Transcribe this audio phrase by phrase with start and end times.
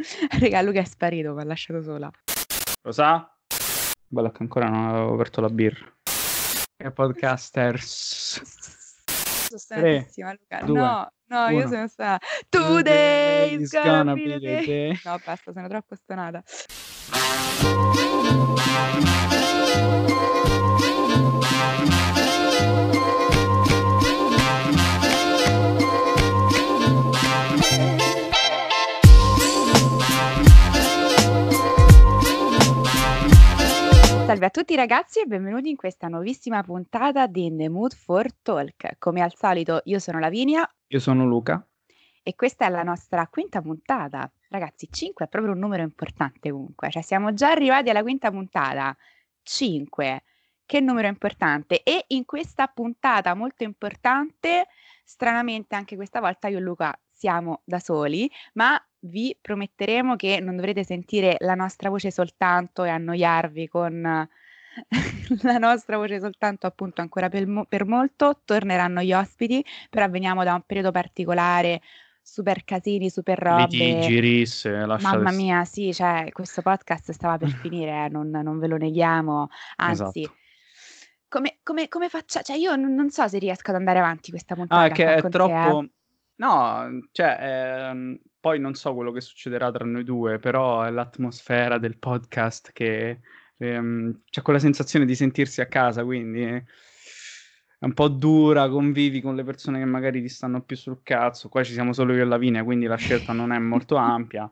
[0.40, 2.10] Raga, Luca è sparito, mi ha lasciato sola.
[2.82, 3.30] Lo sa?
[4.06, 5.86] Bello che ancora non avevo aperto la birra.
[6.76, 8.40] E podcasters.
[9.46, 10.64] Sono stanatissima, Luca.
[10.64, 11.68] due, no, no, io uno.
[11.68, 12.24] sono stata.
[12.48, 14.66] Today is gonna, gonna be the be the day.
[14.66, 15.00] day.
[15.04, 16.42] No, basta, sono troppo stonata.
[34.30, 38.32] Salve a tutti ragazzi e benvenuti in questa nuovissima puntata di In the Mood for
[38.42, 38.96] Talk.
[39.00, 41.66] Come al solito io sono Lavinia Io sono Luca.
[42.22, 44.30] e questa è la nostra quinta puntata.
[44.48, 48.96] Ragazzi, 5 è proprio un numero importante comunque, cioè siamo già arrivati alla quinta puntata.
[49.42, 50.22] 5,
[50.64, 51.82] che numero importante.
[51.82, 54.68] E in questa puntata molto importante,
[55.02, 60.56] stranamente anche questa volta io e Luca siamo da soli, ma vi prometteremo che non
[60.56, 64.28] dovrete sentire la nostra voce soltanto e annoiarvi con
[65.42, 68.40] la nostra voce soltanto appunto ancora per, mo- per molto.
[68.44, 71.80] Torneranno gli ospiti, però veniamo da un periodo particolare,
[72.22, 73.76] super casini, super robe.
[73.76, 78.58] Litigi, risse, lasciate Mamma mia, sì, cioè, questo podcast stava per finire, eh, non, non
[78.58, 80.36] ve lo neghiamo, anzi, Esatto.
[81.28, 84.54] come, come, come faccia, cioè io non, non so se riesco ad andare avanti questa
[84.54, 85.40] puntata Ah, è che è con te, eh.
[85.40, 85.88] troppo...
[86.40, 91.78] No, cioè, ehm, poi non so quello che succederà tra noi due, però è l'atmosfera
[91.78, 93.20] del podcast che
[93.58, 99.34] ehm, c'è quella sensazione di sentirsi a casa, quindi è un po' dura, convivi con
[99.34, 101.48] le persone che magari ti stanno più sul cazzo.
[101.48, 104.50] Qua ci siamo solo io e Lavinia, quindi la scelta non è molto ampia.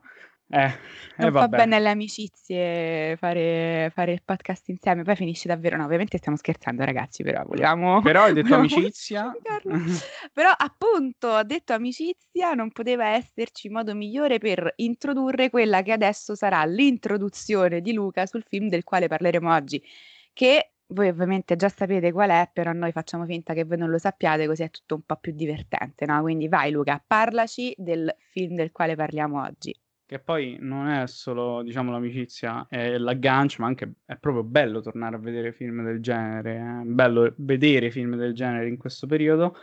[0.51, 0.71] Eh, eh,
[1.17, 1.57] Non fa vabbè.
[1.57, 6.83] bene alle amicizie fare, fare il podcast insieme, poi finisce davvero, no, ovviamente stiamo scherzando
[6.83, 8.01] ragazzi, però volevamo...
[8.09, 9.31] Però hai detto amicizia?
[10.33, 16.33] Però appunto, ho detto amicizia, non poteva esserci modo migliore per introdurre quella che adesso
[16.33, 19.81] sarà l'introduzione di Luca sul film del quale parleremo oggi,
[20.33, 23.99] che voi ovviamente già sapete qual è, però noi facciamo finta che voi non lo
[23.99, 26.19] sappiate, così è tutto un po' più divertente, no?
[26.21, 29.75] Quindi vai Luca, parlaci del film del quale parliamo oggi.
[30.09, 35.15] Che poi non è solo, diciamo, l'amicizia, è l'aggancio, ma anche è proprio bello tornare
[35.15, 39.55] a vedere film del genere, è bello vedere film del genere in questo periodo.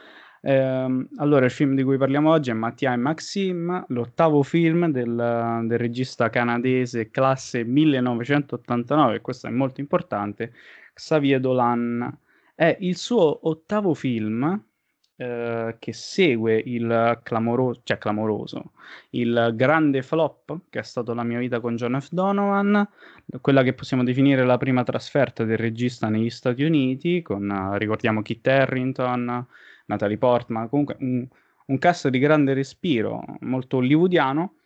[0.42, 5.64] Ehm, allora, il film di cui parliamo oggi è Mattia e Maxim, l'ottavo film del,
[5.66, 10.52] del regista canadese classe 1989, e questo è molto importante,
[10.94, 12.18] Xavier Dolan.
[12.54, 14.64] È il suo ottavo film
[15.16, 18.72] eh, che segue il clamoroso, cioè clamoroso,
[19.10, 22.08] il grande flop che è stato La mia vita con John F.
[22.10, 22.86] Donovan,
[23.40, 28.20] quella che possiamo definire la prima trasferta del regista negli Stati Uniti, con, eh, ricordiamo,
[28.22, 29.46] Kit Harington,
[29.86, 31.26] Natalie Portman, comunque un,
[31.66, 34.56] un cast di grande respiro, molto hollywoodiano,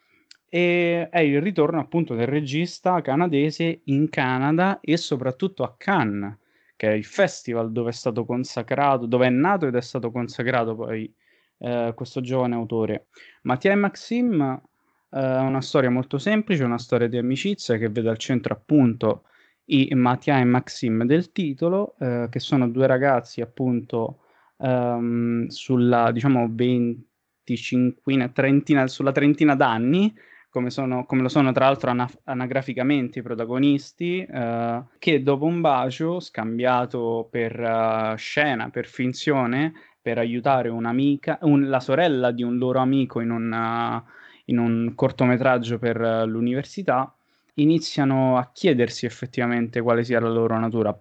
[0.48, 6.38] e è il ritorno appunto del regista canadese in Canada e soprattutto a Cannes,
[6.80, 10.74] che è il festival dove è stato consacrato, dove è nato ed è stato consacrato
[10.74, 11.14] poi
[11.58, 13.08] eh, questo giovane autore.
[13.42, 18.08] Mattia e Maxim eh, è una storia molto semplice, una storia di amicizia che vede
[18.08, 19.24] al centro appunto
[19.66, 24.20] i Mattia e Maxim del titolo, eh, che sono due ragazzi appunto
[24.56, 30.14] ehm, sulla diciamo 25, trentina, sulla trentina d'anni,
[30.50, 35.60] come, sono, come lo sono tra l'altro ana- anagraficamente i protagonisti, eh, che dopo un
[35.60, 39.72] bacio scambiato per eh, scena, per finzione,
[40.02, 44.02] per aiutare un'amica, un- la sorella di un loro amico in un, eh,
[44.46, 47.14] in un cortometraggio per eh, l'università,
[47.54, 50.98] iniziano a chiedersi effettivamente quale sia la loro natura,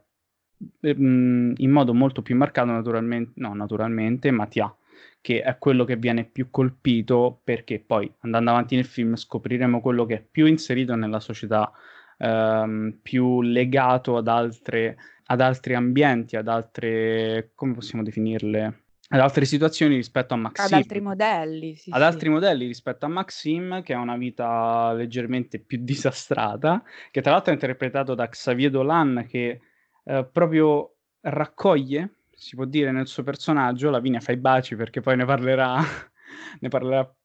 [0.82, 4.74] ehm, in modo molto più marcato naturalmente, no, naturalmente, Mattia
[5.22, 10.06] che è quello che viene più colpito perché poi andando avanti nel film scopriremo quello
[10.06, 11.72] che è più inserito nella società,
[12.18, 19.46] ehm, più legato ad altre, ad altri ambienti, ad altre, come possiamo definirle, ad altre
[19.46, 20.66] situazioni rispetto a Maxim.
[20.66, 22.06] Ad altri modelli, sì, ad sì.
[22.06, 27.52] altri modelli rispetto a Maxim, che ha una vita leggermente più disastrata, che tra l'altro
[27.52, 29.62] è interpretato da Xavier Dolan, che
[30.04, 35.18] eh, proprio raccoglie si può dire nel suo personaggio, Lavinia fa i baci perché poi
[35.18, 35.78] ne parlerà,
[36.62, 37.16] ne parlerà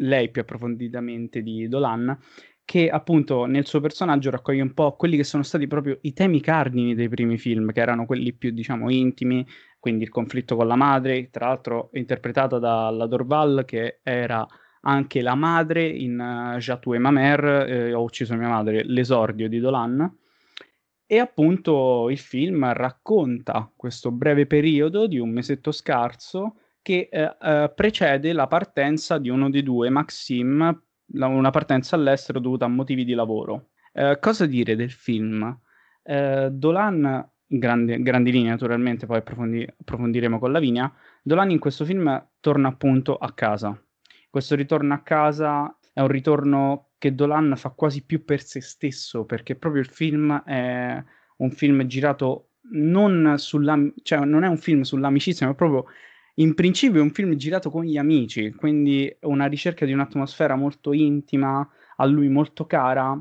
[0.00, 2.16] lei più approfonditamente di Dolan,
[2.66, 6.42] che appunto nel suo personaggio raccoglie un po' quelli che sono stati proprio i temi
[6.42, 9.46] cardini dei primi film, che erano quelli più diciamo intimi,
[9.78, 14.46] quindi il conflitto con la madre, tra l'altro interpretata dalla Dorval che era
[14.82, 19.48] anche la madre in uh, J'attue et ma mère, eh, ho ucciso mia madre, l'esordio
[19.48, 20.17] di Dolan
[21.10, 27.72] e appunto il film racconta questo breve periodo di un mesetto scarso che eh, eh,
[27.74, 33.14] precede la partenza di uno dei due, Maxim, una partenza all'estero dovuta a motivi di
[33.14, 33.70] lavoro.
[33.94, 35.58] Eh, cosa dire del film?
[36.02, 42.28] Eh, Dolan, grandi, grandi linee naturalmente, poi approfondi, approfondiremo con Lavinia, Dolan in questo film
[42.38, 43.82] torna appunto a casa.
[44.28, 49.24] Questo ritorno a casa è un ritorno che Dolan fa quasi più per se stesso,
[49.24, 51.02] perché proprio il film è
[51.38, 55.86] un film girato non sulla, cioè non è un film sull'amicizia, ma proprio
[56.34, 60.92] in principio è un film girato con gli amici, quindi una ricerca di un'atmosfera molto
[60.92, 63.20] intima, a lui molto cara,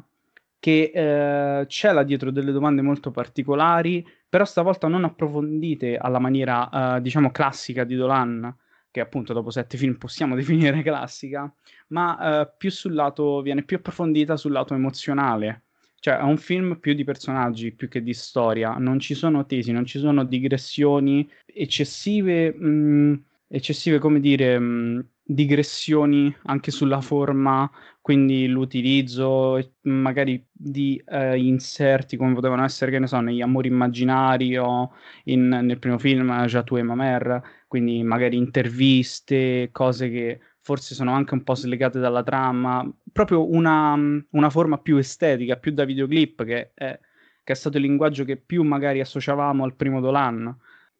[0.59, 6.97] che eh, c'è là dietro delle domande molto particolari, però stavolta non approfondite alla maniera,
[6.97, 8.55] eh, diciamo, classica di Dolan,
[8.97, 11.51] che appunto dopo sette film possiamo definire classica,
[11.89, 15.63] ma eh, più sul lato, viene più approfondita sul lato emozionale.
[15.99, 18.75] Cioè è un film più di personaggi, più che di storia.
[18.77, 23.13] Non ci sono tesi, non ci sono digressioni eccessive, mh, mm,
[23.47, 27.69] eccessive come dire, mh, mm, digressioni anche sulla forma,
[28.01, 34.57] quindi l'utilizzo magari di eh, inserti come potevano essere, che ne so, negli Amori Immaginari
[34.57, 34.91] o
[35.25, 41.33] in, nel primo film Jatou e Mamer, quindi magari interviste, cose che forse sono anche
[41.33, 43.95] un po' slegate dalla trama, proprio una,
[44.31, 46.99] una forma più estetica, più da videoclip, che è,
[47.43, 50.53] che è stato il linguaggio che più magari associavamo al primo Dolan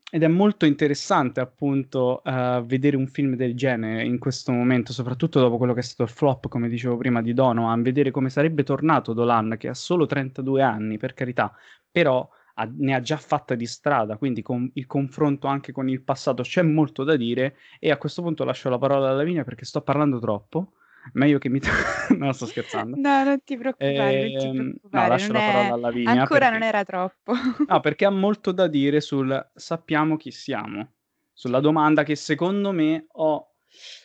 [0.09, 5.39] ed è molto interessante appunto uh, vedere un film del genere in questo momento, soprattutto
[5.39, 8.63] dopo quello che è stato il flop, come dicevo prima, di Donovan, vedere come sarebbe
[8.63, 11.53] tornato Dolan, che ha solo 32 anni, per carità,
[11.91, 16.01] però ha, ne ha già fatta di strada, quindi con il confronto anche con il
[16.01, 19.65] passato c'è molto da dire e a questo punto lascio la parola alla Lavinia perché
[19.65, 20.73] sto parlando troppo
[21.13, 21.59] meglio che mi...
[22.17, 22.95] no, sto scherzando.
[22.99, 25.03] No, non ti preoccupare, eh, non ti ehm, preoccupare.
[25.03, 26.11] No, lascio la parola alla Vigna.
[26.11, 26.53] Ancora perché...
[26.53, 27.33] non era troppo.
[27.67, 30.93] no, perché ha molto da dire sul sappiamo chi siamo.
[31.33, 33.53] Sulla domanda che secondo me ho...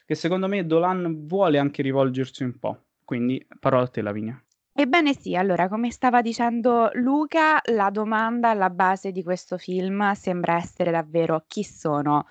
[0.05, 2.85] che secondo me Dolan vuole anche rivolgersi un po'.
[3.05, 4.43] Quindi parola a te, Lavinia.
[4.75, 10.57] Ebbene sì, allora come stava dicendo Luca, la domanda alla base di questo film sembra
[10.57, 12.25] essere davvero chi sono.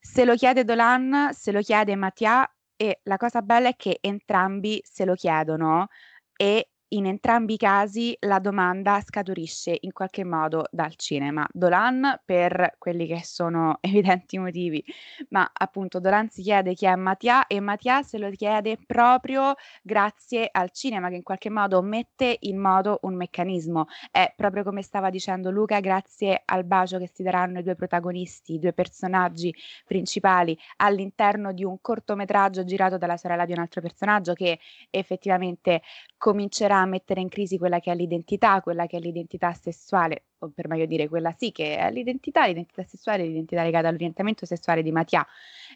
[0.00, 4.80] Se lo chiede Dolan, se lo chiede Mattia, e la cosa bella è che entrambi
[4.84, 5.88] se lo chiedono
[6.36, 11.46] e in entrambi i casi la domanda scaturisce in qualche modo dal cinema.
[11.52, 14.84] Dolan per quelli che sono evidenti motivi,
[15.30, 20.48] ma appunto Dolan si chiede chi è Mattia e Mattia se lo chiede proprio grazie
[20.50, 23.86] al cinema che in qualche modo mette in moto un meccanismo.
[24.10, 28.54] È proprio come stava dicendo Luca, grazie al bacio che si daranno i due protagonisti,
[28.54, 29.52] i due personaggi
[29.84, 34.58] principali all'interno di un cortometraggio girato dalla sorella di un altro personaggio che
[34.90, 35.82] effettivamente
[36.16, 40.50] comincerà a mettere in crisi quella che è l'identità, quella che è l'identità sessuale, o
[40.54, 44.92] per meglio dire quella sì che è l'identità, l'identità sessuale, l'identità legata all'orientamento sessuale di
[44.92, 45.26] Mattia.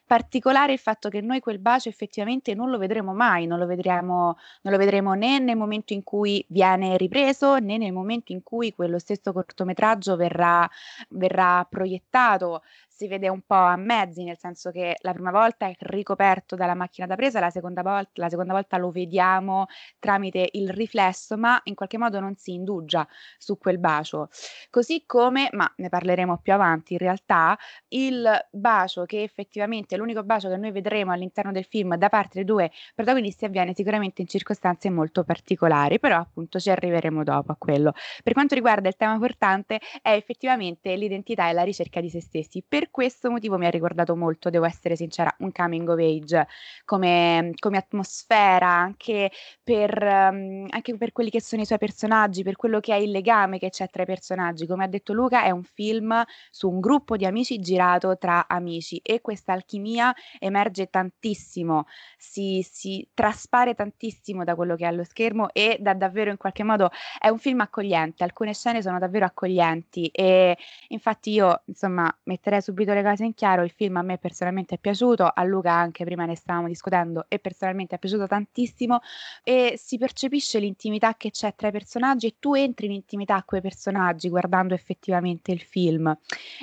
[0.06, 4.36] Particolare il fatto che noi quel bacio effettivamente non lo vedremo mai, non lo vedremo,
[4.62, 8.74] non lo vedremo né nel momento in cui viene ripreso né nel momento in cui
[8.74, 10.68] quello stesso cortometraggio verrà,
[11.10, 12.62] verrà proiettato
[12.98, 16.74] si vede un po' a mezzi, nel senso che la prima volta è ricoperto dalla
[16.74, 19.66] macchina da presa, la seconda volta, la seconda volta lo vediamo
[20.00, 23.06] tramite il riflesso, ma in qualche modo non si indugia
[23.38, 24.30] su quel bacio.
[24.70, 27.56] Così come, ma ne parleremo più avanti, in realtà
[27.88, 32.30] il bacio che effettivamente è l'unico bacio che noi vedremo all'interno del film da parte
[32.34, 37.56] dei due protagonisti avviene sicuramente in circostanze molto particolari, però appunto ci arriveremo dopo a
[37.56, 37.92] quello.
[38.22, 42.64] Per quanto riguarda il tema portante è effettivamente l'identità e la ricerca di se stessi.
[42.66, 46.46] Per questo motivo mi ha ricordato molto, devo essere sincera, un coming of age
[46.84, 49.30] come, come atmosfera, anche
[49.62, 53.10] per, um, anche per quelli che sono i suoi personaggi, per quello che è il
[53.10, 54.47] legame che c'è tra i personaggi.
[54.66, 59.00] Come ha detto Luca, è un film su un gruppo di amici girato tra amici
[59.02, 61.86] e questa alchimia emerge tantissimo,
[62.16, 66.62] si, si traspare tantissimo da quello che è allo schermo e da davvero in qualche
[66.62, 70.56] modo è un film accogliente, alcune scene sono davvero accoglienti e
[70.88, 74.78] infatti io insomma metterei subito le cose in chiaro, il film a me personalmente è
[74.78, 79.00] piaciuto, a Luca anche prima ne stavamo discutendo e personalmente è piaciuto tantissimo
[79.42, 83.44] e si percepisce l'intimità che c'è tra i personaggi e tu entri in intimità a
[83.44, 86.16] quei personaggi guardando effettivamente il film,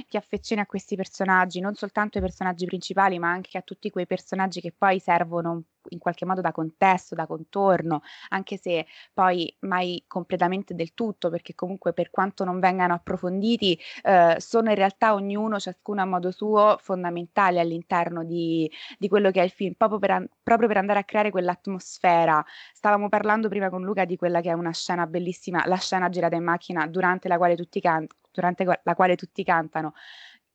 [0.08, 4.06] ti affezioni a questi personaggi, non soltanto ai personaggi principali ma anche a tutti quei
[4.08, 10.04] personaggi che poi servono in qualche modo da contesto, da contorno, anche se poi mai
[10.08, 15.60] completamente del tutto, perché comunque per quanto non vengano approfonditi, eh, sono in realtà ognuno,
[15.60, 20.30] ciascuno a modo suo, fondamentali all'interno di, di quello che è il film, proprio per,
[20.44, 22.44] proprio per andare a creare quell'atmosfera.
[22.74, 26.36] Stavamo parlando prima con Luca di quella che è una scena bellissima, la scena girata
[26.36, 29.94] in macchina durante la quale tutti, can- durante la quale tutti cantano.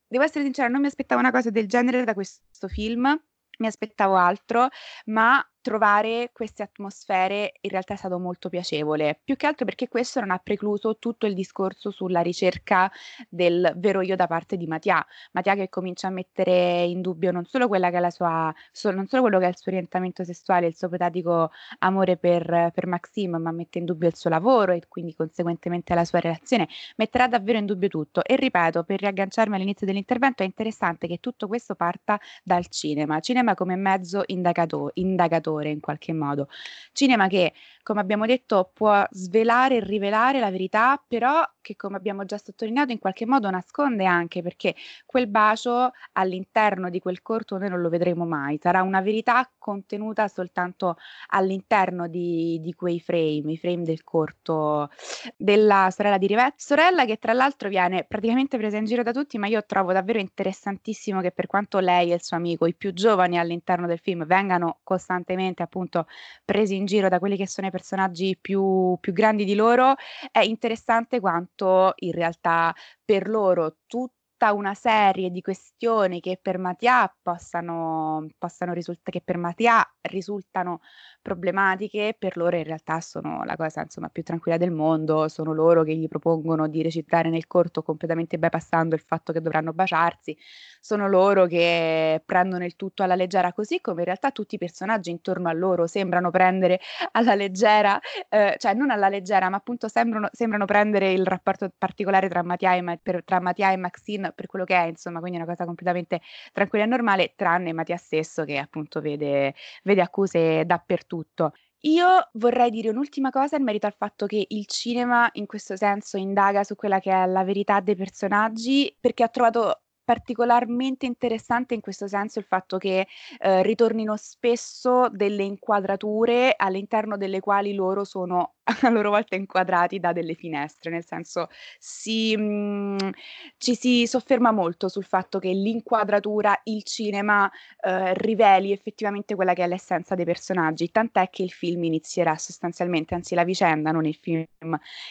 [0.06, 3.16] Devo essere sincera, non mi aspettavo una cosa del genere da questo film
[3.60, 4.68] mi aspettavo altro,
[5.06, 10.20] ma trovare queste atmosfere in realtà è stato molto piacevole, più che altro perché questo
[10.20, 12.90] non ha precluso tutto il discorso sulla ricerca
[13.28, 15.04] del vero io da parte di Mattia.
[15.32, 17.68] Mattia che comincia a mettere in dubbio non solo
[18.10, 21.50] sua, so, non solo quello che è il suo orientamento sessuale, il suo ipotetico
[21.80, 26.04] amore per, per Maxime, ma mette in dubbio il suo lavoro e quindi conseguentemente la
[26.04, 28.24] sua relazione, metterà davvero in dubbio tutto.
[28.24, 33.54] E ripeto, per riagganciarmi all'inizio dell'intervento, è interessante che tutto questo parta dal cinema, cinema
[33.54, 36.48] come mezzo indagato, indagatore spettatore in qualche modo.
[36.92, 37.52] Cinema che,
[37.82, 42.92] come abbiamo detto, può svelare e rivelare la verità, però che, come abbiamo già sottolineato,
[42.92, 44.74] in qualche modo nasconde anche perché
[45.06, 50.28] quel bacio all'interno di quel corto noi non lo vedremo mai, sarà una verità contenuta
[50.28, 50.96] soltanto
[51.28, 54.90] all'interno di, di quei frame, i frame del corto
[55.36, 59.38] della sorella di Rivette, sorella che tra l'altro viene praticamente presa in giro da tutti,
[59.38, 62.92] ma io trovo davvero interessantissimo che per quanto lei e il suo amico, i più
[62.92, 66.06] giovani all'interno del film, vengano costantemente appunto
[66.44, 69.94] presi in giro da quelli che sono i personaggi più, più grandi di loro,
[70.30, 72.74] è interessante quanto in realtà
[73.04, 74.14] per loro tutto
[74.48, 80.80] una serie di questioni che per Mattia possano, possano risultare, che per Mattia risultano
[81.22, 85.82] problematiche, per loro in realtà sono la cosa insomma, più tranquilla del mondo, sono loro
[85.82, 90.36] che gli propongono di recitare nel corto completamente bypassando il fatto che dovranno baciarsi,
[90.80, 95.10] sono loro che prendono il tutto alla leggera, così come in realtà tutti i personaggi
[95.10, 96.80] intorno a loro sembrano prendere
[97.12, 102.28] alla leggera, eh, cioè non alla leggera, ma appunto sembrano, sembrano prendere il rapporto particolare
[102.28, 105.42] tra Mattia, e, per, tra Mattia e Maxine per quello che è, insomma, quindi è
[105.42, 106.20] una cosa completamente
[106.52, 111.52] tranquilla e normale, tranne Mattia stesso che appunto vede, vede accuse dappertutto tutto.
[111.84, 116.18] Io vorrei dire un'ultima cosa in merito al fatto che il cinema in questo senso
[116.18, 121.80] indaga su quella che è la verità dei personaggi, perché ho trovato particolarmente interessante in
[121.80, 123.06] questo senso il fatto che
[123.38, 130.12] eh, ritornino spesso delle inquadrature all'interno delle quali loro sono a loro volta inquadrati da
[130.12, 131.48] delle finestre, nel senso
[131.78, 133.10] si, mh, mhmm,
[133.58, 137.50] ci si sofferma molto sul fatto che l'inquadratura, il cinema
[137.80, 143.14] eh, riveli effettivamente quella che è l'essenza dei personaggi, tant'è che il film inizierà sostanzialmente,
[143.14, 144.46] anzi la vicenda, non il film,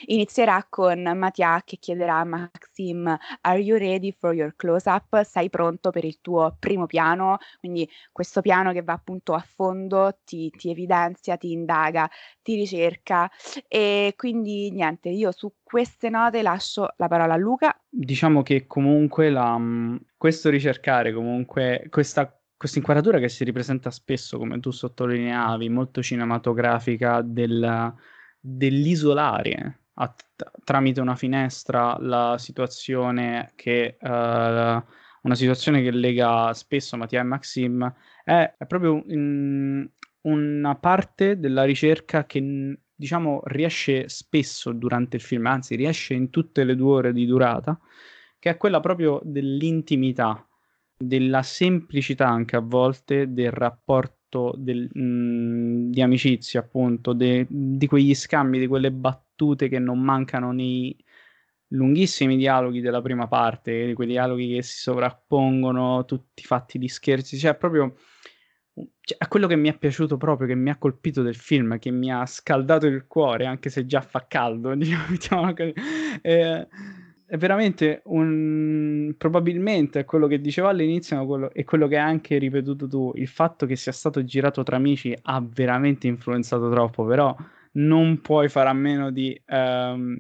[0.06, 5.22] inizierà con Mattia che chiederà a Maxim Are you ready for your close-up?
[5.24, 7.38] Sei pronto per il tuo primo piano?
[7.60, 12.10] Quindi questo piano che va appunto a fondo, ti, ti evidenzia, ti indaga,
[12.50, 13.30] ti ricerca
[13.68, 17.80] e quindi niente, io su queste note lascio la parola a Luca.
[17.88, 24.38] Diciamo che comunque la, mm, questo ricercare, comunque questa questa inquadratura che si ripresenta spesso,
[24.38, 27.94] come tu sottolineavi, molto cinematografica del,
[28.38, 30.14] dell'isolare a,
[30.66, 37.94] tramite una finestra la situazione che uh, una situazione che lega spesso Mattia e Maxim
[38.26, 39.90] è, è proprio in,
[40.22, 46.64] una parte della ricerca che diciamo riesce spesso durante il film, anzi riesce in tutte
[46.64, 47.80] le due ore di durata,
[48.38, 50.46] che è quella proprio dell'intimità,
[50.98, 57.88] della semplicità anche a volte del rapporto del, mh, mm, di amicizia, appunto, de, di
[57.88, 60.96] quegli scambi, di quelle battute che non mancano nei
[61.70, 67.38] lunghissimi dialoghi della prima parte, di quei dialoghi che si sovrappongono, tutti fatti di scherzi,
[67.38, 67.96] cioè proprio
[69.02, 71.92] cioè, è quello che mi è piaciuto proprio, che mi ha colpito del film, che
[71.92, 75.54] mi ha scaldato il cuore, anche se già fa caldo, diciamo,
[76.22, 76.68] eh,
[77.26, 79.14] è veramente un...
[79.18, 83.66] probabilmente è quello che dicevo all'inizio e quello che hai anche ripetuto tu, il fatto
[83.66, 87.36] che sia stato girato tra amici ha veramente influenzato troppo, però
[87.74, 90.18] non puoi fare a meno di, ehm,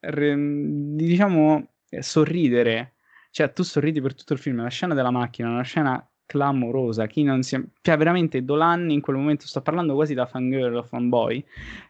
[0.00, 0.34] re...
[0.34, 2.94] di diciamo, sorridere.
[3.30, 7.06] Cioè, tu sorridi per tutto il film, la scena della macchina, una scena clamorosa.
[7.06, 7.58] Chi non si...
[7.80, 11.44] Cioè, veramente Dolan in quel momento, sto parlando quasi da fangirl o fanboy,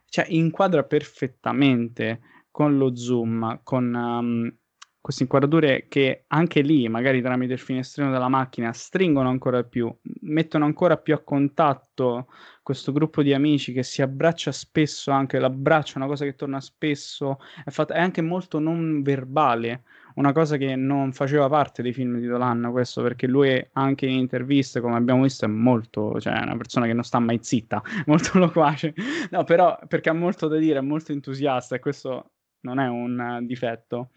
[0.08, 4.56] cioè inquadra perfettamente con lo zoom, con um,
[5.00, 10.64] queste inquadrature che anche lì, magari tramite il finestrino della macchina, stringono ancora più, mettono
[10.64, 12.26] ancora più a contatto
[12.62, 16.60] questo gruppo di amici che si abbraccia spesso, anche l'abbraccio è una cosa che torna
[16.60, 19.84] spesso, è, fatta, è anche molto non verbale
[20.16, 24.18] una cosa che non faceva parte dei film di Dolan, questo perché lui anche in
[24.18, 27.80] interviste, come abbiamo visto, è molto, cioè è una persona che non sta mai zitta,
[28.06, 28.92] molto loquace,
[29.30, 33.38] no però perché ha molto da dire, è molto entusiasta e questo non è un
[33.46, 34.10] difetto.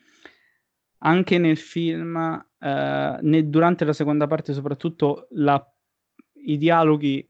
[1.04, 2.16] Anche nel film,
[2.60, 5.64] eh, né, durante la seconda parte soprattutto, la,
[6.46, 7.28] i dialoghi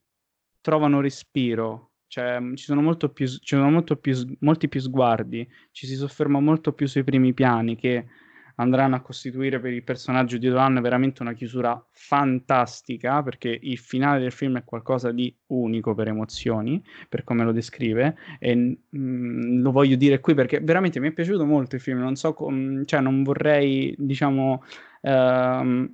[0.59, 5.87] trovano respiro, cioè ci sono, molto più, ci sono molto più, molti più sguardi, ci
[5.87, 8.07] si sofferma molto più sui primi piani che
[8.61, 14.19] andranno a costituire per il personaggio di Dolan veramente una chiusura fantastica, perché il finale
[14.19, 19.61] del film è qualcosa di unico per emozioni, per come lo descrive, e mh, mm,
[19.61, 22.85] lo voglio dire qui perché veramente mi è piaciuto molto il film, non so, com-
[22.85, 24.63] cioè non vorrei, diciamo...
[25.01, 25.89] Uh,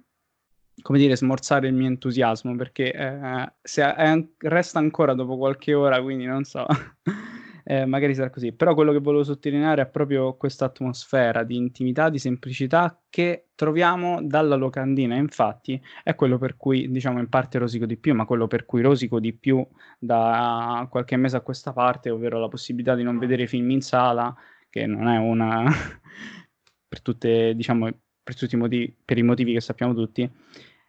[0.82, 6.00] come dire, smorzare il mio entusiasmo perché eh, se è, resta ancora dopo qualche ora,
[6.02, 6.68] quindi non so,
[7.70, 8.54] eh, magari sarà così.
[8.54, 14.22] Però quello che volevo sottolineare è proprio questa atmosfera di intimità, di semplicità che troviamo
[14.24, 15.16] dalla locandina.
[15.16, 18.82] Infatti è quello per cui, diciamo, in parte rosico di più, ma quello per cui
[18.82, 19.68] rosico di più
[20.00, 24.34] da qualche mese a questa parte, ovvero la possibilità di non vedere film in sala,
[24.70, 25.66] che non è una...
[26.88, 27.90] per tutte, diciamo,
[28.24, 30.30] per tutti i motivi, per i motivi che sappiamo tutti,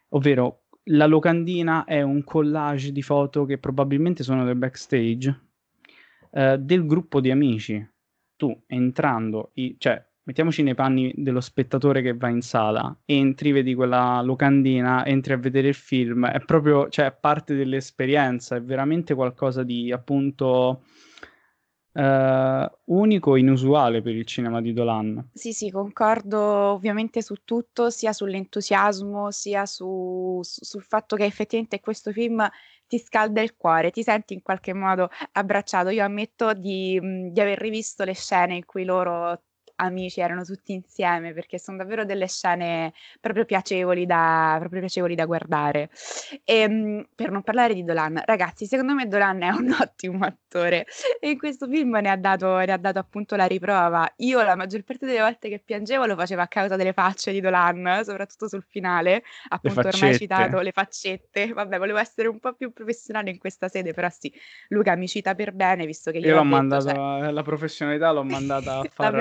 [0.09, 5.48] ovvero la locandina è un collage di foto che probabilmente sono del backstage
[6.31, 7.87] eh, del gruppo di amici.
[8.35, 13.73] Tu entrando, i, cioè mettiamoci nei panni dello spettatore che va in sala, entri, vedi
[13.73, 19.63] quella locandina, entri a vedere il film, è proprio, cioè, parte dell'esperienza, è veramente qualcosa
[19.63, 20.83] di appunto
[21.91, 25.31] Uh, unico e inusuale per il cinema di Dolan.
[25.33, 31.79] Sì, sì, concordo ovviamente su tutto, sia sull'entusiasmo, sia su, su, sul fatto che effettivamente
[31.79, 32.47] questo film
[32.89, 35.89] ti scalda il cuore, ti senti in qualche modo abbracciato.
[35.89, 36.99] Io ammetto di,
[37.31, 39.43] di aver rivisto le scene in cui loro
[39.79, 45.25] amici erano tutti insieme perché sono davvero delle scene proprio piacevoli da, proprio piacevoli da
[45.25, 45.89] guardare.
[46.43, 50.85] E, ehm, per non parlare di Dolan, ragazzi, secondo me Dolan è un ottimo attore
[51.19, 54.11] e in questo film ne ha dato, ne ha dato appunto la riprova.
[54.17, 57.41] Io la maggior parte delle volte che piangevo lo facevo a causa delle facce di
[57.41, 61.53] Dolan, soprattutto sul finale, appunto ormai citato le faccette.
[61.53, 64.31] Vabbè, volevo essere un po' più professionale in questa sede, però sì,
[64.69, 67.31] Luca mi cita per bene visto che io l'ho mandato cioè...
[67.31, 69.13] la professionalità l'ho mandata a far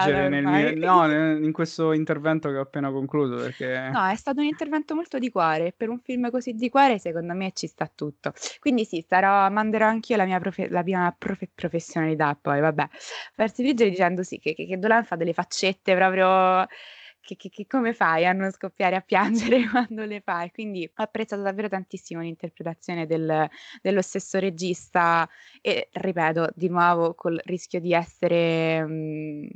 [0.00, 3.36] friggere nel mio, no, in questo intervento che ho appena concluso.
[3.36, 3.90] Perché...
[3.92, 5.72] No, è stato un intervento molto di cuore.
[5.76, 8.32] Per un film così di cuore, secondo me ci sta tutto.
[8.58, 12.38] Quindi sì, sarò, manderò anch'io la mia, profe- la mia profe- professionalità.
[12.40, 12.88] Poi, vabbè,
[13.34, 16.66] farsi friggere dicendo sì, che, che, che Dolan fa delle faccette proprio
[17.26, 20.50] che, che, che, come fai a non scoppiare a piangere quando le fai?
[20.52, 23.48] Quindi ho apprezzato davvero tantissimo l'interpretazione del,
[23.82, 25.28] dello stesso regista
[25.60, 29.46] e ripeto di nuovo col rischio di essere mh, mm,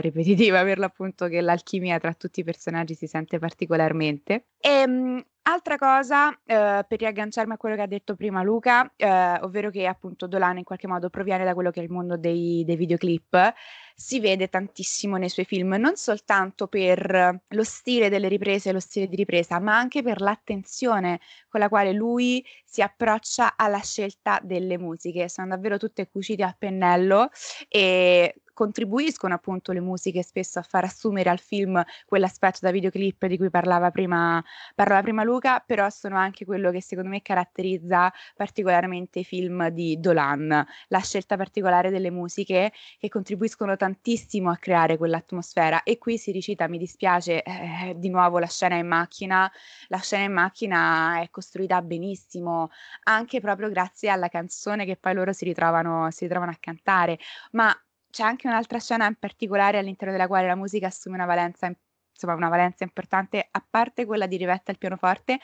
[0.00, 4.46] ripetitiva per l'appunto che l'alchimia tra tutti i personaggi si sente particolarmente.
[4.58, 9.38] E, ehm, Altra cosa, eh, per riagganciarmi a quello che ha detto prima Luca, eh,
[9.40, 12.64] ovvero che appunto Dolan in qualche modo proviene da quello che è il mondo dei,
[12.66, 13.54] dei, videoclip,
[13.94, 19.08] si vede tantissimo nei suoi film, non soltanto per lo stile delle riprese, lo stile
[19.08, 24.76] di ripresa, ma anche per l'attenzione con la quale lui si approccia alla scelta delle
[24.76, 25.30] musiche.
[25.30, 27.30] Sono davvero tutte cucite a pennello
[27.68, 33.36] e contribuiscono appunto le musiche spesso a far assumere al film quell'aspetto da videoclip di
[33.36, 34.42] cui parlava prima,
[34.74, 40.00] parlava prima Luca, però sono anche quello che secondo me caratterizza particolarmente i film di
[40.00, 45.84] Dolan, la scelta particolare delle musiche che contribuiscono tantissimo a creare quell'atmosfera.
[45.84, 49.48] E qui si ricita, mi dispiace, eh, di nuovo la scena in macchina,
[49.86, 52.70] la scena in macchina è costruita benissimo,
[53.04, 57.20] anche proprio grazie alla canzone che poi loro si ritrovano, si ritrovano a cantare,
[57.52, 57.72] ma
[58.10, 61.86] c'è anche un'altra scena in particolare all'interno della quale la musica assume una valenza importante
[62.18, 65.38] insomma una valenza importante, a parte quella di Rivette al pianoforte,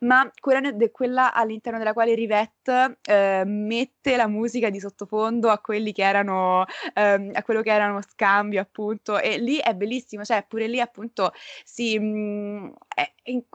[0.00, 5.58] ma quella, de, quella all'interno della quale Rivette eh, mette la musica di sottofondo a
[5.58, 10.44] quelli che erano, ehm, a quello che erano scambio appunto, e lì è bellissimo, cioè
[10.48, 11.32] pure lì appunto
[11.64, 13.12] si, mh, mm, è,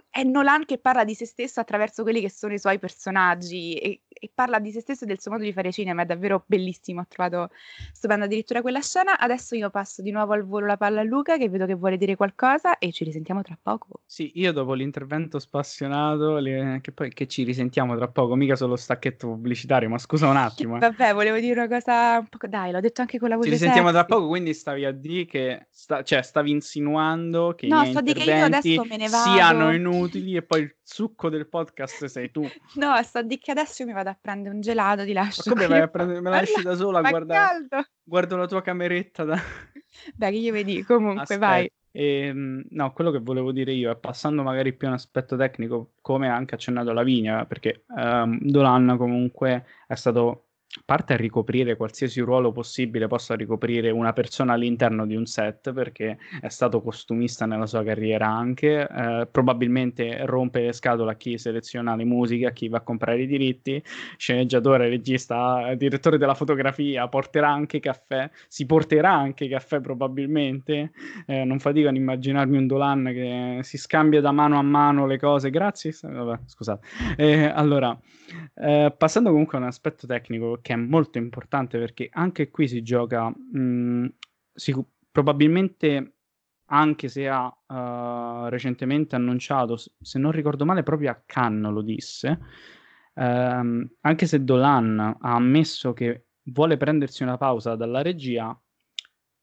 [0.09, 4.01] è Nolan che parla di se stesso attraverso quelli che sono i suoi personaggi e
[4.17, 7.01] e parla di se stesso e del suo modo di fare cinema, è davvero bellissimo,
[7.01, 7.51] ho trovato
[7.91, 9.19] stupenda addirittura quella scena.
[9.19, 11.97] Adesso io passo di nuovo al volo la palla a Luca che vedo che vuole
[11.97, 14.01] dire qualcosa e ci risentiamo tra poco.
[14.05, 16.79] Sì, io dopo l'intervento spassionato, le...
[16.81, 20.77] che poi che ci risentiamo tra poco, mica solo stacchetto pubblicitario, ma scusa un attimo.
[20.77, 20.79] Eh.
[20.79, 22.37] Vabbè, volevo dire una cosa un po'...
[22.47, 24.05] Dai, l'ho detto anche con la voce Ci risentiamo sexy.
[24.05, 25.67] tra poco, quindi stavi a dire che...
[25.69, 26.03] Sta...
[26.03, 29.31] cioè, stavi insinuando che no, i sto di che io adesso me ne vado.
[29.31, 32.43] siano inutili e poi il succo del podcast sei tu.
[32.75, 35.43] No, sto di che adesso mi vado a prendere un gelato, ti lascio.
[35.45, 36.21] Ma come vai a prendere?
[36.21, 37.67] Me la lasci da sola a guardare?
[38.03, 39.23] Guardo la tua cameretta.
[39.23, 39.39] Da...
[40.15, 41.47] Dai, che io vedi, comunque, Aspetta.
[41.47, 41.71] vai.
[41.91, 45.37] E, ehm, no, quello che volevo dire io è passando magari più a un aspetto
[45.37, 50.44] tecnico, come anche accennato alla vigna, perché um, Dolan comunque è stato
[50.83, 56.17] parte a ricoprire qualsiasi ruolo possibile possa ricoprire una persona all'interno di un set perché
[56.41, 61.95] è stato costumista nella sua carriera anche, eh, probabilmente rompe le scatole a chi seleziona
[61.95, 63.81] le musiche, a chi va a comprare i diritti,
[64.17, 70.91] sceneggiatore, regista, direttore della fotografia, porterà anche caffè, si porterà anche caffè probabilmente,
[71.25, 75.17] eh, non fatico ad immaginarmi un Dolan che si scambia da mano a mano le
[75.17, 76.85] cose, grazie, Vabbè, scusate.
[77.17, 77.97] Eh, allora,
[78.55, 82.81] eh, passando comunque a un aspetto tecnico che è molto importante perché anche qui si
[82.81, 84.05] gioca mh, mm,
[84.53, 86.15] sic- probabilmente
[86.67, 92.39] anche se ha uh, recentemente annunciato, se non ricordo male, proprio a Cannes lo disse,
[93.13, 93.21] uh,
[94.01, 98.57] anche se Dolan ha ammesso che vuole prendersi una pausa dalla regia,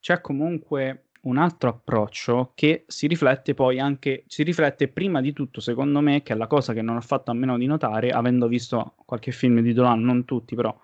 [0.00, 5.60] c'è comunque un altro approccio che si riflette poi anche, si riflette prima di tutto,
[5.60, 8.48] secondo me, che è la cosa che non ho fatto a meno di notare, avendo
[8.48, 10.76] visto qualche film di Dolan, non tutti però,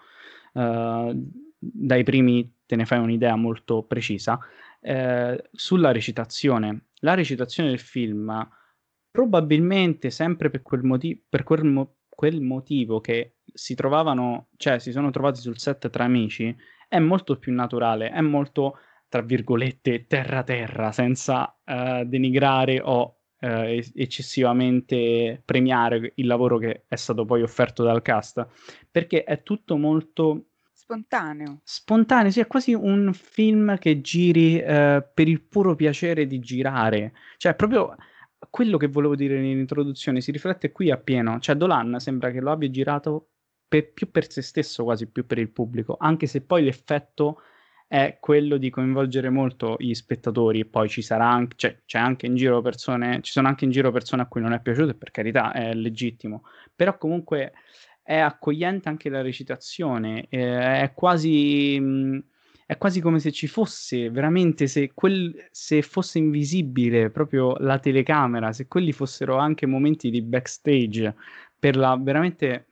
[0.55, 1.11] uh,
[1.59, 4.39] dai primi te ne fai un'idea molto precisa,
[4.81, 6.89] eh, sulla recitazione.
[7.01, 8.47] La recitazione del film,
[9.11, 14.93] probabilmente sempre per quel, motivo, per quel, mo- quel motivo che si trovavano, cioè si
[14.93, 16.55] sono trovati sul set tra amici,
[16.87, 25.41] è molto più naturale, è molto tra virgolette, terra-terra, senza uh, denigrare o uh, eccessivamente
[25.45, 28.47] premiare il lavoro che è stato poi offerto dal cast,
[28.91, 31.61] perché è tutto molto spontaneo.
[31.65, 37.13] Spontaneo, sì, è quasi un film che giri uh, per il puro piacere di girare,
[37.37, 37.95] cioè proprio
[38.51, 42.71] quello che volevo dire nell'introduzione si riflette qui appieno, cioè Dolan sembra che lo abbia
[42.71, 43.31] girato
[43.67, 47.43] per, più per se stesso, quasi più per il pubblico, anche se poi l'effetto
[47.89, 50.67] è quello di coinvolgere molto gli spettatori.
[50.67, 53.91] Poi ci sarà anche, cioè, c'è anche in giro persone, ci sono anche in giro
[53.91, 56.43] persone a cui non è piaciuto, e per carità è legittimo,
[56.77, 57.53] però comunque
[58.03, 61.81] è accogliente anche la recitazione, eh, è quasi.
[61.81, 62.25] Mh,
[62.69, 68.53] è quasi come se ci fosse veramente, se, quel, se fosse invisibile proprio la telecamera,
[68.53, 71.15] se quelli fossero anche momenti di backstage
[71.59, 72.67] per la veramente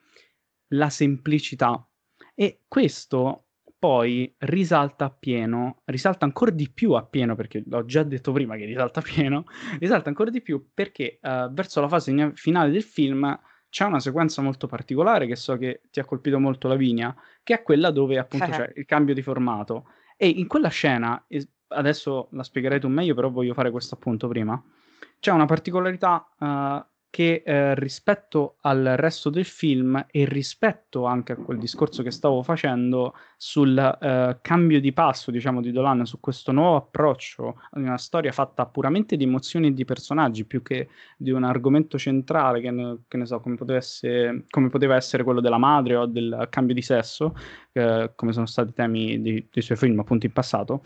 [0.74, 1.88] la semplicità.
[2.34, 3.45] E questo
[3.78, 9.00] poi risalta appieno, risalta ancora di più appieno, perché l'ho già detto prima che risalta
[9.00, 9.44] appieno,
[9.78, 14.40] risalta ancora di più perché uh, verso la fase finale del film c'è una sequenza
[14.40, 18.46] molto particolare che so che ti ha colpito molto Lavinia, che è quella dove appunto
[18.50, 19.90] c'è il cambio di formato.
[20.16, 21.22] E in quella scena,
[21.68, 24.60] adesso la spiegherei tu meglio, però voglio fare questo appunto prima,
[25.20, 31.36] c'è una particolarità uh, che eh, rispetto al resto del film e rispetto anche a
[31.36, 36.52] quel discorso che stavo facendo sul eh, cambio di passo, diciamo, di Dolan su questo
[36.52, 41.30] nuovo approccio ad una storia fatta puramente di emozioni e di personaggi più che di
[41.30, 45.96] un argomento centrale che che ne so, come essere, come poteva, essere, quello della madre
[45.96, 47.34] o del cambio di sesso,
[47.72, 50.82] eh, come sono stati temi di, dei suoi film appunto in passato.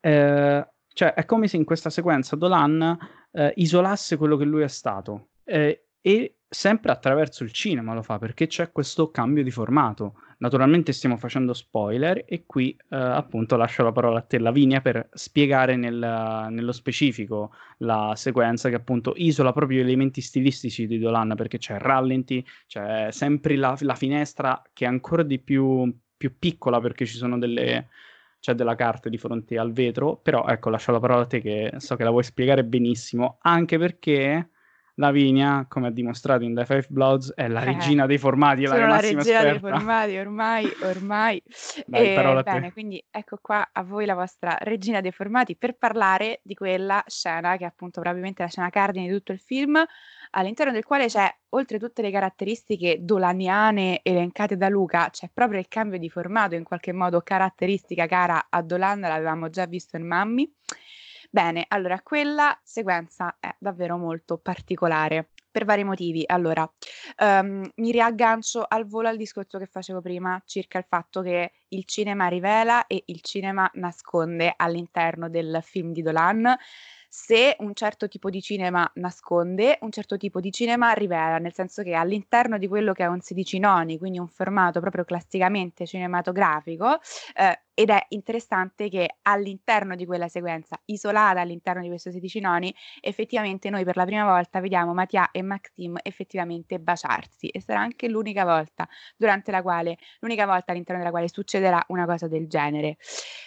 [0.00, 2.98] Eh, cioè, è come se in questa sequenza Dolan
[3.30, 8.18] eh, isolasse quello che lui è stato eh, e sempre attraverso il cinema lo fa
[8.18, 10.14] perché c'è questo cambio di formato.
[10.38, 15.08] Naturalmente stiamo facendo spoiler e qui eh, appunto lascio la parola a te Lavinia per
[15.12, 21.34] spiegare nel, nello specifico la sequenza che appunto isola proprio gli elementi stilistici di Dolan
[21.36, 26.80] perché c'è rallenti, c'è sempre la, la finestra che è ancora di più, più piccola
[26.80, 27.88] perché ci sono delle,
[28.40, 31.74] c'è della carta di fronte al vetro, però ecco lascio la parola a te che
[31.76, 34.48] so che la vuoi spiegare benissimo, anche perché
[34.96, 38.66] Lavinia, come ha dimostrato in The Five Bloods, è la eh, regina dei formati, è
[38.66, 39.50] la, la regina esperta.
[39.50, 41.42] dei formati, ormai, ormai.
[41.86, 46.40] Dai, e, bene, quindi ecco qua a voi la vostra regina dei formati per parlare
[46.42, 49.82] di quella scena che è appunto probabilmente la scena cardine di tutto il film,
[50.32, 55.68] all'interno del quale c'è, oltre tutte le caratteristiche dolaniane elencate da Luca, c'è proprio il
[55.68, 60.52] cambio di formato, in qualche modo caratteristica cara a Dolan, l'avevamo già visto in Mammi.
[61.34, 66.24] Bene, allora quella sequenza è davvero molto particolare per vari motivi.
[66.26, 66.70] Allora,
[67.22, 71.86] um, mi riaggancio al volo al discorso che facevo prima circa il fatto che il
[71.86, 76.54] cinema rivela e il cinema nasconde all'interno del film di Dolan
[77.14, 81.82] se un certo tipo di cinema nasconde, un certo tipo di cinema rivela, nel senso
[81.82, 86.98] che all'interno di quello che è un 16 noni, quindi un formato proprio classicamente cinematografico,
[87.36, 92.74] eh, ed è interessante che all'interno di quella sequenza, isolata all'interno di questo 16 noni,
[93.02, 98.08] effettivamente noi per la prima volta vediamo Mattia e Maxim effettivamente baciarsi e sarà anche
[98.08, 102.96] l'unica volta durante la quale, l'unica volta all'interno della quale succederà una cosa del genere.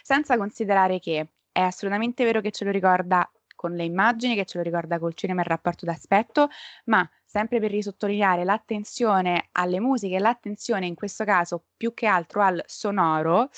[0.03, 3.27] Senza considerare che è assolutamente vero che ce lo ricorda
[3.65, 6.49] con le immagini, che ce lo ricorda col cinema il rapporto d'aspetto,
[6.85, 12.61] ma sempre per risottolineare l'attenzione alle musiche, l'attenzione in questo caso più che altro al
[12.67, 13.49] sonoro,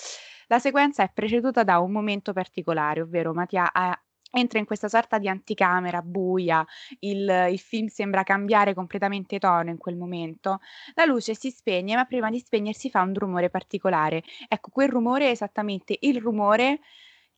[0.47, 5.17] la sequenza è preceduta da un momento particolare, ovvero Mattia ha entra in questa sorta
[5.17, 6.65] di anticamera buia,
[6.99, 10.59] il, il, film sembra cambiare completamente tono in quel momento,
[10.93, 14.23] la luce si spegne, ma prima di spegnersi fa un rumore particolare.
[14.47, 16.79] Ecco, quel rumore è esattamente il rumore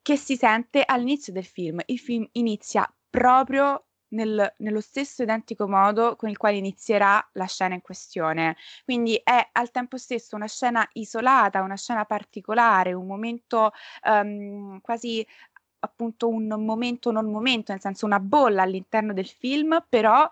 [0.01, 1.79] che si sente all'inizio del film.
[1.85, 7.75] Il film inizia proprio nel, nello stesso identico modo con il quale inizierà la scena
[7.75, 8.55] in questione.
[8.83, 13.71] Quindi è al tempo stesso una scena isolata, una scena particolare, un momento
[14.03, 15.25] um, quasi
[15.81, 20.27] appunto un momento non momento, nel senso una bolla all'interno del film, però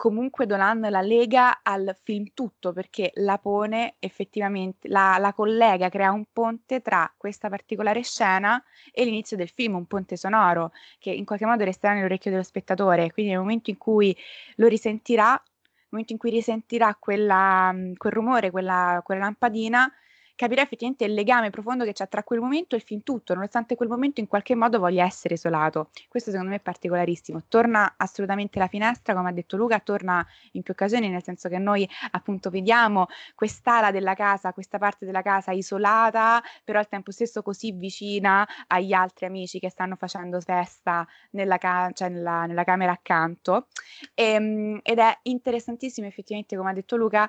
[0.00, 6.10] comunque Dolan la lega al film tutto perché la pone effettivamente, la, la, collega, crea
[6.10, 11.26] un ponte tra questa particolare scena e l'inizio del film, un ponte sonoro che in
[11.26, 14.16] qualche modo resterà nell'orecchio dello spettatore, quindi nel momento in cui
[14.54, 19.92] lo risentirà, nel momento in cui risentirà quella, quel rumore, quella, quella lampadina,
[20.40, 23.74] capirà effettivamente il legame profondo che c'è tra quel momento e il film tutto, nonostante
[23.74, 25.90] quel momento in qualche modo voglia essere isolato.
[26.08, 27.42] Questo secondo me è particolarissimo.
[27.46, 31.58] Torna assolutamente la finestra, come ha detto Luca, torna in più occasioni, nel senso che
[31.58, 37.42] noi appunto vediamo quest'ala della casa, questa parte della casa isolata, però al tempo stesso
[37.42, 42.92] così vicina agli altri amici che stanno facendo festa nella, ca- cioè nella, nella camera
[42.92, 43.66] accanto.
[44.14, 47.28] E, ehm, ed è interessantissimo effettivamente, come ha detto Luca,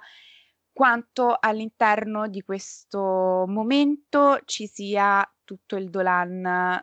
[0.74, 6.82] quanto all'interno di questo momento ci sia tutto il Dolan,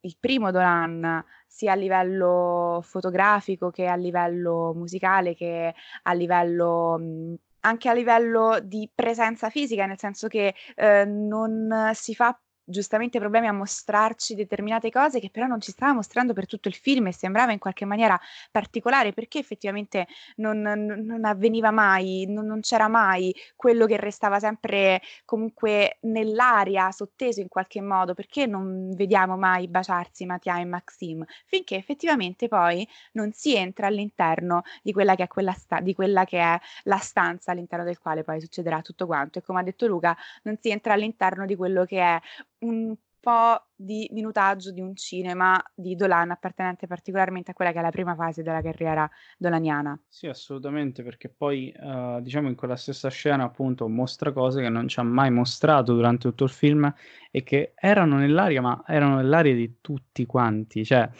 [0.00, 7.88] il primo Dolan, sia a livello fotografico che a livello musicale, che a livello anche
[7.88, 13.52] a livello di presenza fisica, nel senso che eh, non si fa giustamente problemi a
[13.52, 17.52] mostrarci determinate cose che però non ci stava mostrando per tutto il film e sembrava
[17.52, 18.18] in qualche maniera
[18.50, 25.00] particolare perché effettivamente non, non avveniva mai, non, non, c'era mai quello che restava sempre
[25.24, 31.76] comunque nell'aria, sotteso in qualche modo, perché non vediamo mai baciarsi Mattia e Maxim, finché
[31.76, 36.38] effettivamente poi non si entra all'interno di quella che è, quella sta- di quella che
[36.40, 39.38] è la stanza all'interno del quale poi succederà tutto quanto.
[39.38, 42.20] E come ha detto Luca non si entra all'interno di quello che è
[42.60, 47.82] un po' di minutaggio di un cinema di Dolan appartenente particolarmente a quella che è
[47.82, 50.00] la prima fase della carriera dolaniana.
[50.06, 54.86] Sì, assolutamente, perché poi uh, diciamo in quella stessa scena appunto mostra cose che non
[54.86, 56.94] ci ha mai mostrato durante tutto il film
[57.32, 61.10] e che erano nell'aria, ma erano nell'aria di tutti quanti, cioè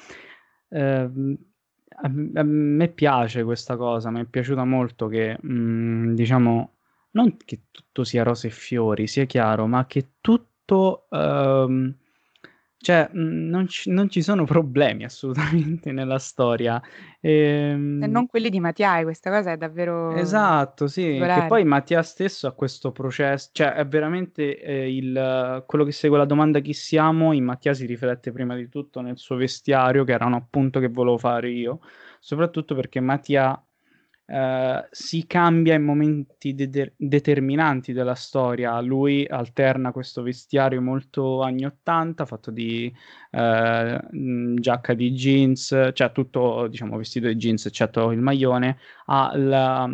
[0.68, 6.70] uh, a, a, me piace questa cosa, mi è piaciuta molto che mh, mm, diciamo
[7.10, 11.94] non che tutto sia rose e fiori, sia chiaro, ma che tutto tutto, ehm,
[12.78, 16.82] cioè mhmm, non ci, non ci sono problemi assolutamente nella storia.
[17.20, 18.02] Ehm...
[18.02, 20.12] E non quelli di Mattia, questa cosa è davvero...
[20.12, 25.84] Esatto, sì, che poi Mattia stesso ha questo processo, cioè è veramente eh, il, quello
[25.84, 29.36] che segue la domanda chi siamo, in Mattia si riflette prima di tutto nel suo
[29.36, 31.80] vestiario, che era un appunto che volevo fare io,
[32.20, 33.60] soprattutto perché Mattia
[34.26, 38.80] eh, si cambia in momenti de- determinanti della storia.
[38.80, 42.92] Lui alterna questo vestiario molto anni 80, fatto di
[43.30, 44.00] eh,
[44.54, 49.88] giacca di jeans, cioè tutto diciamo vestito di jeans eccetto il maglione, ha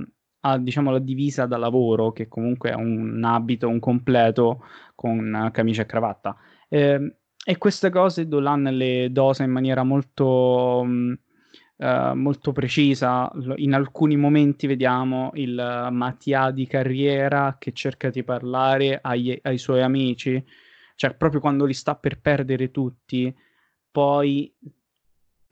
[0.44, 4.64] ha diciamo la divisa da lavoro che comunque è un abito, un completo
[4.94, 6.36] con camicia e cravatta.
[6.68, 11.18] Eh, e queste cose Dolan le dosa in maniera molto mh,
[11.76, 13.30] Uh, molto precisa.
[13.56, 19.82] In alcuni momenti vediamo il Mattia di carriera che cerca di parlare ai, ai, suoi
[19.82, 20.44] amici,
[20.94, 23.34] cioè proprio quando li sta per perdere tutti,
[23.90, 24.54] poi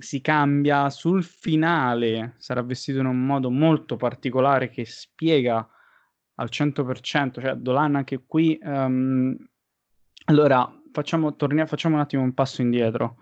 [0.01, 5.69] si cambia sul finale, sarà vestito in un modo molto particolare che spiega
[6.37, 8.59] al 100%, cioè Dolan anche qui...
[8.63, 9.37] Um,
[10.25, 13.17] allora, facciamo, torniamo, facciamo un attimo un passo indietro.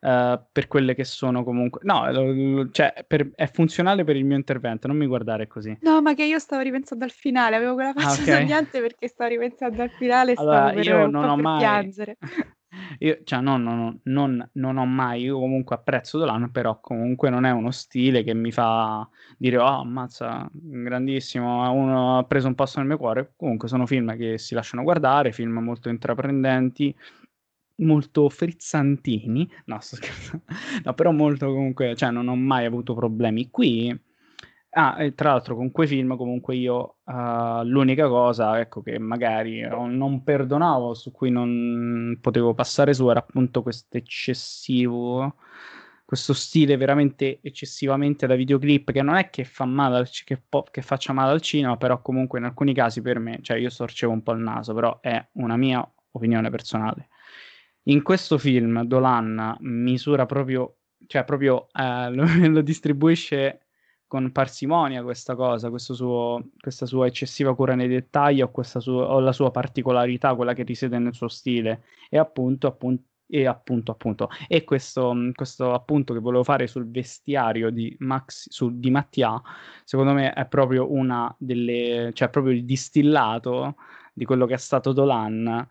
[0.00, 1.80] Uh, per quelle che sono comunque...
[1.84, 3.32] No, cioè, per...
[3.34, 5.76] è funzionale per il mio intervento, non mi guardare così.
[5.82, 8.40] No, ma che io stavo ripensando al finale, avevo quella faccia ah, okay.
[8.40, 11.58] sognante perché stavo ripensando al finale e allora, stavo per, io non ho mai...
[11.58, 12.16] piangere.
[13.00, 17.28] Io, cioè, no, no, no, non, non, ho mai, io comunque apprezzo Dolan, però comunque
[17.28, 22.54] non è uno stile che mi fa dire, oh, ammazza, grandissimo, uno ha preso un
[22.54, 23.32] passo nel mio cuore.
[23.36, 26.94] Comunque sono film che si lasciano guardare, film molto intraprendenti,
[27.80, 30.44] molto frizzantini, no sto scherzando,
[30.84, 34.08] no però molto comunque, cioè non ho mai avuto problemi qui.
[34.72, 40.22] Ah, tra l'altro con quei film comunque io uh, l'unica cosa, ecco, che magari non
[40.22, 45.34] perdonavo, su cui non potevo passare su, era appunto questo eccessivo
[46.10, 50.66] questo stile veramente eccessivamente da videoclip che non è che fa male al, che, po-
[50.68, 54.12] che faccia male al cinema, però comunque in alcuni casi per me, cioè io storcevo
[54.12, 57.10] un po' il naso, però è una mia opinione personale.
[57.90, 60.76] In questo film Dolan misura proprio,
[61.08, 62.10] cioè proprio eh,
[62.48, 63.62] lo, distribuisce
[64.06, 69.32] con parsimonia questa cosa, suo, questa sua eccessiva cura nei dettagli o, sua, o la
[69.32, 71.82] sua particolarità, quella che risiede nel suo stile.
[72.08, 77.70] E appunto, appunto e appunto appunto e questo, questo appunto che volevo fare sul vestiario
[77.70, 79.40] di Max su, di Mattia
[79.84, 83.76] secondo me è proprio una delle cioè proprio il distillato
[84.12, 85.64] di quello che è stato Dolan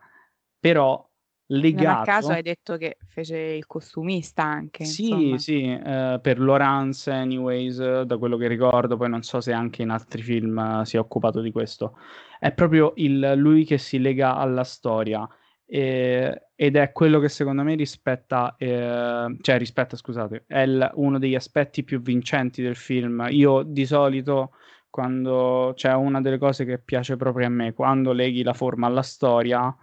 [0.57, 1.08] però
[1.51, 5.37] legato non a caso hai detto che fece il costumista anche sì insomma.
[5.37, 9.89] sì eh, per Lawrence anyways da quello che ricordo poi non so se anche in
[9.89, 11.97] altri film si è occupato di questo
[12.39, 15.27] è proprio il, lui che si lega alla storia
[15.71, 21.19] eh, ed è quello che secondo me rispetta, eh, cioè rispetta, scusate, è il, uno
[21.19, 23.27] degli aspetti più vincenti del film.
[23.29, 24.53] Io di solito,
[24.89, 28.87] quando c'è cioè una delle cose che piace proprio a me, quando leghi la forma
[28.87, 29.73] alla storia,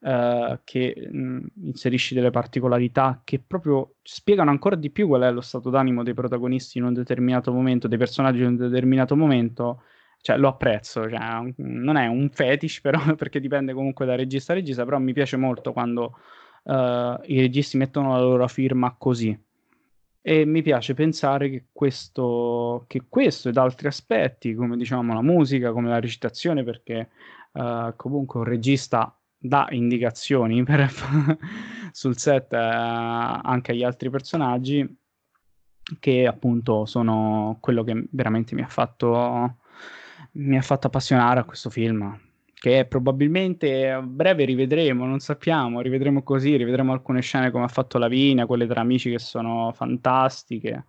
[0.00, 5.40] eh, che mh, inserisci delle particolarità che proprio spiegano ancora di più qual è lo
[5.40, 9.82] stato d'animo dei protagonisti in un determinato momento, dei personaggi in un determinato momento
[10.20, 14.56] cioè lo apprezzo, cioè, non è un fetish però perché dipende comunque da regista a
[14.56, 16.18] regista, però mi piace molto quando
[16.64, 19.36] uh, i registi mettono la loro firma così.
[20.20, 25.72] E mi piace pensare che questo, che questo ed altri aspetti, come diciamo la musica,
[25.72, 27.08] come la recitazione, perché
[27.52, 30.90] uh, comunque un regista dà indicazioni per,
[31.92, 34.96] sul set uh, anche agli altri personaggi,
[35.98, 39.56] che appunto sono quello che veramente mi ha fatto
[40.32, 42.20] mi ha fatto appassionare a questo film
[42.58, 47.98] che probabilmente a breve rivedremo, non sappiamo, rivedremo così, rivedremo alcune scene come ha fatto
[47.98, 50.84] Lavinia, quelle tra amici che sono fantastiche.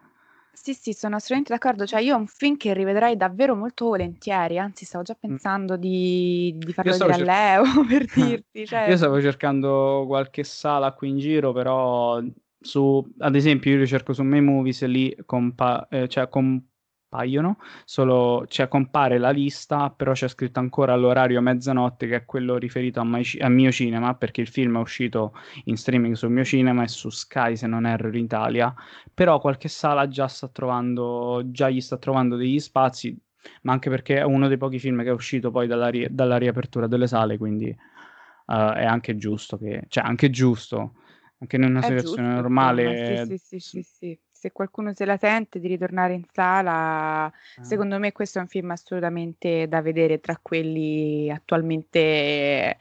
[0.62, 1.86] Sì, sì, sono assolutamente d'accordo.
[1.86, 6.54] Cioè, io è un film che rivedrei davvero molto volentieri, anzi stavo già pensando di,
[6.58, 8.66] di farlo vedere cer- a Leo per dirti.
[8.66, 8.90] Cioè...
[8.90, 12.22] Io stavo cercando qualche sala qui in giro, però
[12.60, 16.62] su, ad esempio, io lo cerco su May Movies e lì compa- eh, cioè, com-
[17.10, 22.58] paiono, solo cioè, compare la lista, però c'è scritto ancora l'orario mezzanotte che è quello
[22.58, 25.34] riferito a, my, a, mio cinema, perché il film è uscito
[25.66, 28.74] in streaming sul mio cinema e su Sky se non erro in Italia,
[29.14, 33.20] però qualche sala già sta trovando, già gli sta trovando degli spazi,
[33.64, 36.38] ma anche perché è uno dei pochi film che è uscito poi dalla, ri- dalla
[36.38, 40.94] riapertura delle sale, quindi uh, è anche giusto che, cioè anche giusto,
[41.40, 43.26] anche in una è situazione giusto, normale.
[43.26, 47.34] Sì, sì, sì, sì, sì se qualcuno se la sente di ritornare in sala, ah.
[47.60, 52.78] secondo me questo è un film assolutamente da vedere tra quelli attualmente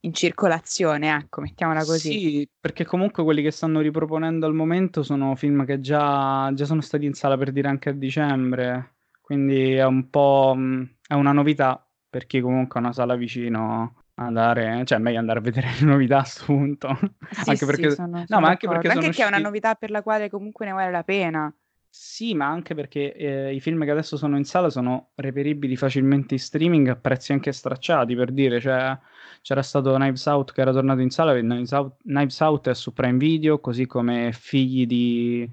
[0.00, 2.12] in circolazione, ecco, mettiamola così.
[2.12, 6.80] Sì, perché comunque quelli che stanno riproponendo al momento sono film che già, già sono
[6.80, 11.32] stati in sala per dire anche a dicembre, quindi è un po' mm, è una
[11.32, 15.86] novità per chi comunque ha una sala vicino andare, cioè meglio andare a vedere le
[15.86, 16.98] novità a questo punto.
[17.30, 19.90] Sì, anche perché, sì, sono, no, ma anche perché anche che è una novità per
[19.90, 21.54] la quale comunque ne vale la pena.
[21.88, 26.34] Sì, ma anche perché eh, i film che adesso sono in sala sono reperibili facilmente
[26.34, 28.98] in streaming a prezzi anche stracciati, per dire, cioè,
[29.40, 32.92] c'era stato Knives Out che era tornato in sala, Knives Out, Knives Out è su
[32.92, 35.50] Prime Video, così come Figli di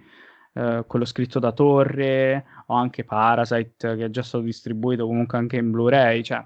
[0.53, 5.55] eh, quello scritto da Torre, o anche Parasite che è già stato distribuito comunque anche
[5.55, 6.45] in Blu-ray, cioè,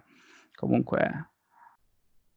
[0.54, 1.30] comunque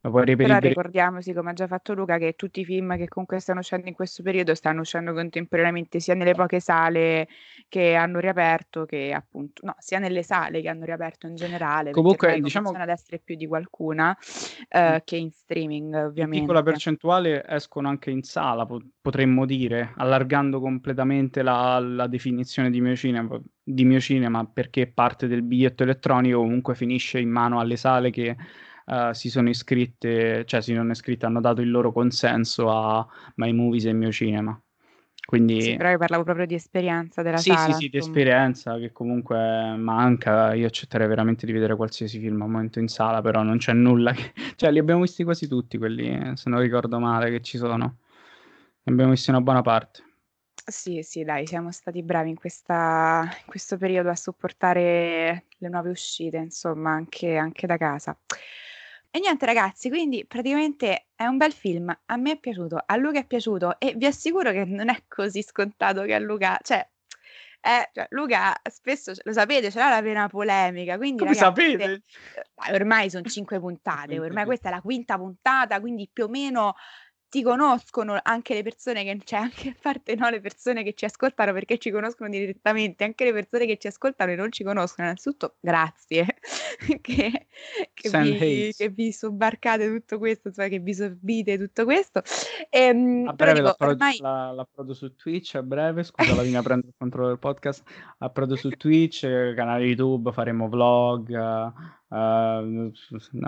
[0.03, 3.39] lo puoi Però ricordiamoci, come ha già fatto Luca, che tutti i film che comunque
[3.39, 7.29] stanno uscendo in questo periodo stanno uscendo contemporaneamente sia nelle poche sale
[7.69, 12.41] che hanno riaperto che appunto, no, sia nelle sale che hanno riaperto in generale, Comunque,
[12.41, 14.17] diciamo ad essere più di qualcuna
[14.69, 16.41] eh, che in streaming, ovviamente.
[16.41, 18.67] piccola percentuale escono anche in sala,
[19.01, 25.29] potremmo dire, allargando completamente la, la definizione di mio cinema di mio cinema perché parte
[25.29, 28.37] del biglietto elettronico comunque finisce in mano alle sale che
[28.91, 33.53] uh, si sono iscritte, cioè si sono iscritte, hanno dato il loro consenso a My
[33.53, 34.61] Movies e Mio Cinema.
[35.31, 35.63] Quindi...
[35.63, 37.73] Sì, però io parlavo proprio di esperienza della sì, sala.
[37.75, 40.55] Sì, sì, di esperienza che comunque manca.
[40.55, 44.13] Io accetterei veramente di vedere qualsiasi film al momento in sala, però non c'è nulla
[44.13, 44.33] che...
[44.57, 47.77] Cioè, li abbiamo visti quasi tutti quelli, se non ricordo male, che ci sono.
[48.83, 50.03] Ne abbiamo visti una buona parte.
[50.67, 55.91] Sì, sì, dai, siamo stati bravi in, questa, in questo periodo a supportare le nuove
[55.91, 58.19] uscite, insomma, anche, anche da casa.
[59.13, 63.19] E niente ragazzi, quindi praticamente è un bel film, a me è piaciuto, a Luca
[63.19, 66.89] è piaciuto e vi assicuro che non è così scontato che a Luca, cioè,
[67.61, 72.03] eh, cioè Luca spesso, lo sapete, ce l'ha la pena polemica, quindi Come ragazzi, sapete?
[72.73, 76.75] ormai sono cinque puntate, ormai questa è la quinta puntata, quindi più o meno
[77.31, 81.05] ti conoscono anche le persone che cioè anche a parte no, le persone che ci
[81.05, 85.07] ascoltano perché ci conoscono direttamente, anche le persone che ci ascoltano e non ci conoscono,
[85.07, 86.27] innanzitutto grazie
[87.01, 87.47] che,
[87.95, 92.21] che, vi, che vi sobbarcate tutto questo, insomma, che vi sorbite tutto questo.
[92.69, 94.17] Ehm, a breve dico, l'approdo, ormai...
[94.19, 97.85] la, l'approdo, su Twitch, a breve, scusa la linea prendo il controllo del podcast,
[98.19, 99.21] approdo su Twitch,
[99.55, 101.73] canale YouTube, faremo vlog, Uh,
[102.17, 102.93] no.
[103.19, 103.39] sì,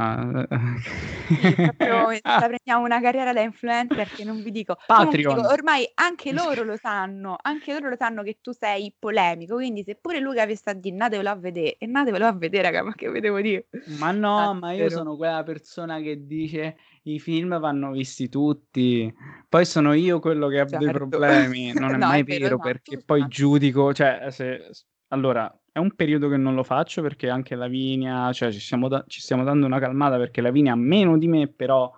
[1.54, 4.76] proprio prendiamo una carriera da influencer che non vi dico.
[4.86, 5.36] Patreon.
[5.36, 9.82] Dico, ormai anche loro lo sanno, anche loro lo sanno che tu sei polemico, quindi
[9.82, 12.82] se pure Luca vi sta a dire andatevelo a vedere, e andatevelo a vedere, raga,
[12.84, 13.66] ma che vedevo dire?
[13.98, 19.12] Ma no, ah, ma io sono quella persona che dice i film vanno visti tutti,
[19.48, 20.84] poi sono io quello che ha certo.
[20.84, 24.70] dei problemi, non è no, mai è vero, vero perché poi giudico, cioè se
[25.12, 29.04] allora, è un periodo che non lo faccio perché anche Lavinia, cioè ci stiamo, da-
[29.08, 31.90] ci stiamo dando una calmata perché Lavinia ha meno di me, però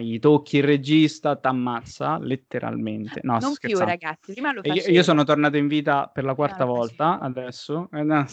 [0.00, 3.20] gli tocchi il regista, t'ammazza letteralmente.
[3.22, 4.32] No, non più, ragazzi.
[4.32, 4.88] Prima lo facevo.
[4.88, 7.88] Io, io, sono tornato in vita per la quarta no, volta adesso.
[7.92, 8.26] Eh, no,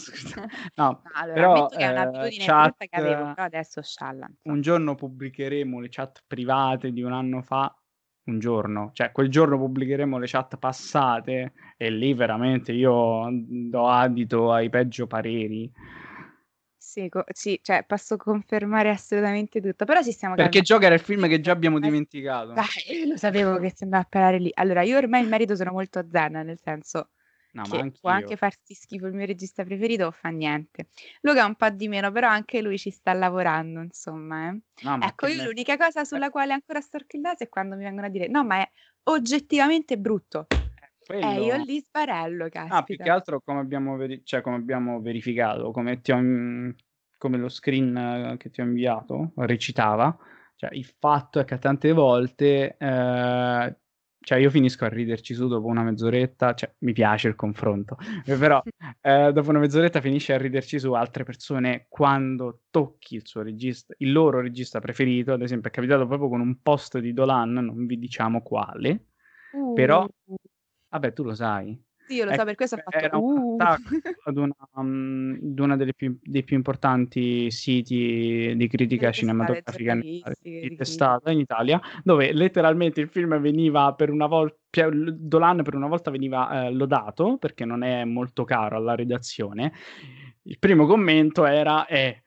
[0.75, 4.27] no, allora, però, che è un'abitudine eh, chat, che avevo, però adesso scialla.
[4.43, 7.71] Un giorno pubblicheremo le chat private di un anno fa
[8.27, 14.51] un giorno, cioè quel giorno pubblicheremo le chat passate e lì veramente io do adito
[14.51, 15.71] ai peggio pareri.
[16.77, 20.99] Sì, co- sì, cioè posso confermare assolutamente tutto, però ci stiamo Perché Joker è il
[20.99, 22.53] film che già abbiamo dimenticato.
[22.53, 22.65] Dai,
[23.07, 24.49] lo sapevo che si andava a parlare lì.
[24.53, 27.09] Allora, io ormai il merito sono molto zen, nel senso
[27.57, 30.89] No, ma che può anche farti schifo il mio regista preferito, fa niente.
[31.21, 34.49] Luca un po' di meno, però anche lui ci sta lavorando, insomma.
[34.49, 34.61] Eh.
[34.83, 35.43] No, ecco, io me...
[35.45, 38.43] l'unica cosa sulla quale ancora storco il naso è quando mi vengono a dire no,
[38.43, 38.69] ma è
[39.05, 40.45] oggettivamente brutto.
[41.03, 41.25] Quello...
[41.25, 42.75] Eh, io lì sparello, caspita.
[42.75, 46.75] Ah, più che altro come abbiamo, veri- cioè, come abbiamo verificato, come, ho,
[47.17, 50.15] come lo screen che ti ho inviato recitava,
[50.57, 53.77] cioè il fatto è che tante volte eh,
[54.27, 57.95] cioè io finisco a riderci su dopo una mezz'oretta, cioè mi piace il confronto,
[58.37, 58.61] però
[58.99, 63.93] eh, dopo una mezz'oretta finisce a riderci su altre persone quando tocchi il suo regista,
[63.99, 67.85] il loro regista preferito, ad esempio è capitato proprio con un post di Dolan, non
[67.85, 69.05] vi diciamo quale,
[69.53, 69.71] uh.
[69.71, 70.05] però,
[70.89, 73.57] vabbè tu lo sai, sì, io lo so, per questo ho fatto uh.
[74.25, 81.31] ad una, um, una delle più, dei più importanti siti di critica cinematografica di testata
[81.31, 86.67] in Italia, dove letteralmente il film veniva per una volta Dolan per una volta veniva
[86.67, 89.73] eh, lodato perché non è molto caro alla redazione.
[90.43, 92.21] Il primo commento era eh,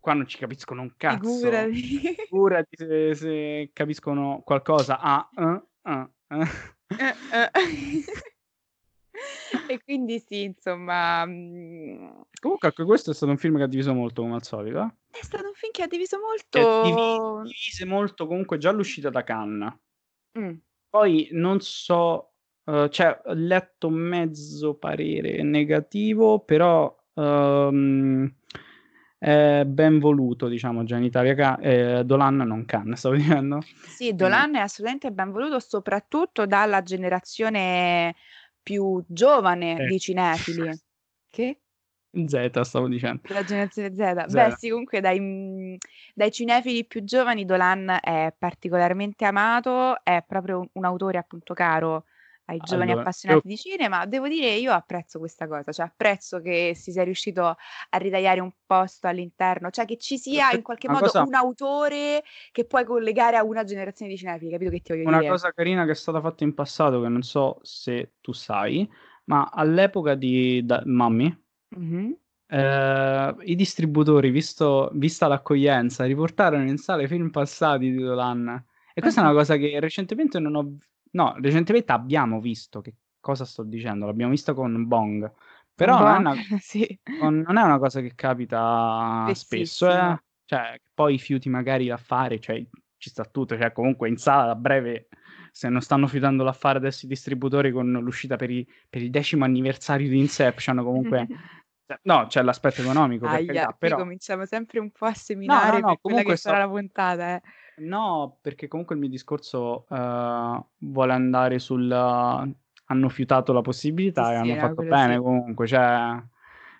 [0.00, 1.36] qua non ci capiscono un cazzo.
[1.36, 1.82] Figurati.
[2.28, 4.98] Figurati se, se capiscono qualcosa.
[4.98, 6.46] Ah, uh, uh, uh.
[9.68, 11.24] e quindi sì, insomma...
[11.26, 14.80] Mhmm Comunque anche questo è stato un film che ha diviso molto, come al solito.
[14.80, 15.18] Eh?
[15.18, 16.82] È stato un film che ha diviso molto...
[16.82, 19.74] Divi- divise molto comunque già l'uscita da Cannes.
[20.38, 20.54] Mm.
[20.88, 22.32] Poi non so,
[22.64, 26.96] uh, cioè ho letto mezzo parere negativo, però...
[27.12, 28.32] Um,
[29.18, 31.58] è ben voluto, diciamo, già in Italia.
[31.58, 33.60] Eh, Dolan non Cannes, stavo dicendo.
[33.84, 38.14] Sì, Dolan è assolutamente ben voluto, soprattutto dalla generazione
[38.70, 39.86] più giovane eh.
[39.86, 40.70] di cinefili.
[41.28, 41.60] Che?
[42.26, 43.22] Z stavo dicendo.
[43.28, 44.28] La generazione Z.
[44.28, 44.32] Z.
[44.32, 45.76] Beh, sì, comunque dai, mhmm,
[46.14, 52.04] dai, cinefili più giovani Dolan è particolarmente amato, è proprio un, un autore appunto caro
[52.50, 53.54] ai giovani allora, appassionati io...
[53.54, 54.06] di cinema.
[54.06, 58.50] Devo dire, io apprezzo questa cosa, cioè apprezzo che si sia riuscito a ritagliare un
[58.66, 61.22] posto all'interno, cioè che ci sia in qualche modo cosa...
[61.22, 65.18] un autore che puoi collegare a una generazione di cinefili, capito che ti voglio una
[65.18, 65.30] dire?
[65.30, 68.90] Una cosa carina che è stata fatta in passato, che non so se tu sai,
[69.24, 71.32] ma all'epoca di da- Mammy,
[71.78, 72.10] mm-hmm.
[72.48, 78.64] eh, i distributori, visto, vista l'accoglienza, riportarono in sala i film passati di Dolan.
[78.92, 80.76] E questa è una cosa che recentemente non ho
[81.12, 85.30] No, recentemente abbiamo visto che cosa sto dicendo, l'abbiamo visto con Bong.
[85.74, 86.98] Però non è, una, sì.
[87.20, 90.22] non è una cosa che capita spesso, eh.
[90.44, 92.62] Cioè, poi fiuti magari da fare, cioè
[92.96, 95.08] ci sta tutto, cioè comunque in sala a breve
[95.52, 99.44] se non stanno fiutando l'affare adesso i distributori con l'uscita per, i, per il decimo
[99.44, 101.26] anniversario di Inception comunque
[101.86, 105.86] cioè, no c'è l'aspetto economico Aia, carità, però cominciamo sempre un po' a seminare no,
[105.86, 106.62] no, no, quella che sarà so...
[106.62, 107.42] la puntata eh.
[107.80, 111.90] No, perché comunque il mio discorso uh, vuole andare sul...
[111.90, 112.54] Uh,
[112.86, 115.20] hanno fiutato la possibilità sì, e sì, hanno fatto bene sì.
[115.20, 116.20] comunque, cioè,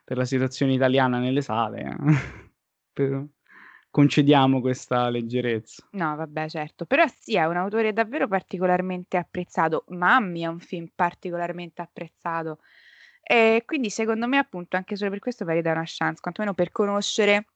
[0.04, 1.96] per la situazione italiana nelle sale.
[2.92, 3.26] per...
[3.90, 5.88] Concediamo questa leggerezza.
[5.92, 6.84] No, vabbè, certo.
[6.84, 9.84] Però sì, è un autore davvero particolarmente apprezzato.
[9.88, 12.58] Mammi è un film particolarmente apprezzato.
[13.20, 17.46] E quindi secondo me, appunto, anche solo per questo merita una chance, quantomeno per conoscere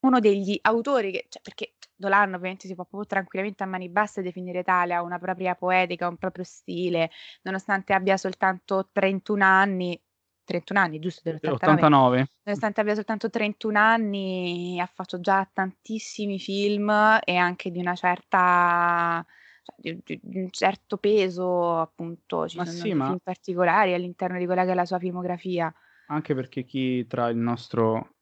[0.00, 4.22] uno degli autori che, cioè, perché Dolan ovviamente si può proprio tranquillamente a mani basse
[4.22, 7.10] definire tale, ha una propria poetica, un proprio stile,
[7.42, 10.00] nonostante abbia soltanto 31 anni,
[10.44, 11.22] 31 anni, giusto?
[11.30, 12.24] Dell'89.
[12.42, 16.90] Nonostante abbia soltanto 31 anni, ha fatto già tantissimi film
[17.24, 19.24] e anche di una certa
[19.62, 23.06] cioè, di, di, di, un certo peso, appunto, ci ma sono sì, ma...
[23.06, 25.72] film particolari all'interno di quella che è la sua filmografia.
[26.08, 28.15] Anche perché chi tra il nostro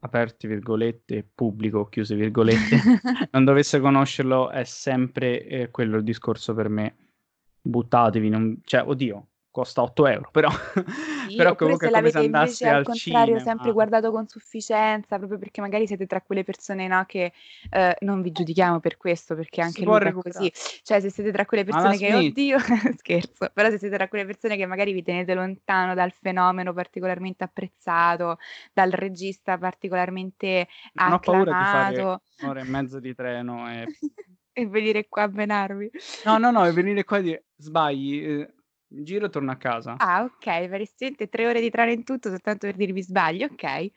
[0.00, 2.80] aperti virgolette pubblico chiuse virgolette
[3.32, 6.96] non dovesse conoscerlo è sempre eh, quello il discorso per me.
[7.62, 8.60] Buttatevi non...
[8.64, 10.50] cioè oddio costa 8 euro, però,
[11.28, 13.40] sì, però comunque se l'avete invece al, contrario cinema.
[13.40, 17.32] sempre guardato con sufficienza, proprio perché magari siete tra quelle persone no, che
[17.70, 20.52] eh, non vi giudichiamo per questo, perché anche lui è così,
[20.82, 22.58] cioè se siete tra quelle persone che, oddio,
[22.96, 27.44] scherzo, però se siete tra quelle persone che magari vi tenete lontano dal fenomeno particolarmente
[27.44, 28.38] apprezzato,
[28.72, 31.50] dal regista particolarmente non acclamato.
[31.50, 33.86] ho paura di fare un'ora e mezza di treno e...
[34.58, 35.90] e venire qua a menarvi.
[36.24, 38.54] No, no, no, e venire qua e dire sbagli, eh,
[38.88, 39.94] giro e torno a casa.
[39.98, 43.90] Ah, ok, veramente tre ore di treno in tutto soltanto per dirvi sbaglio, ok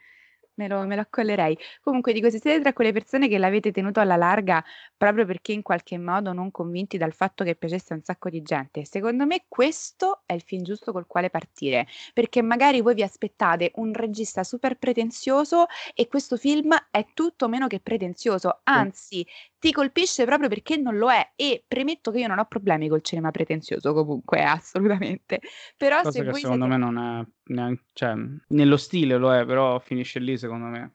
[0.60, 1.58] me lo, me lo accollerei.
[1.82, 4.64] Comunque dico, se siete tra quelle persone che l'avete tenuto alla larga
[4.98, 8.42] proprio perché in qualche modo non convinti dal fatto che piacesse a un sacco di
[8.42, 13.04] gente, secondo me questo è il film giusto col quale partire, perché magari voi vi
[13.04, 19.26] aspettate un regista super pretenzioso e questo film è tutto meno che pretenzioso, anzi
[19.60, 23.02] ti colpisce proprio perché non lo è e premetto che io non ho problemi col
[23.02, 25.42] cinema pretenzioso comunque, assolutamente.
[25.78, 26.68] Però Cosa se che secondo siete...
[26.68, 28.14] me non è neanche, cioè,
[28.48, 30.94] nello stile lo è, però finisce lì secondo me.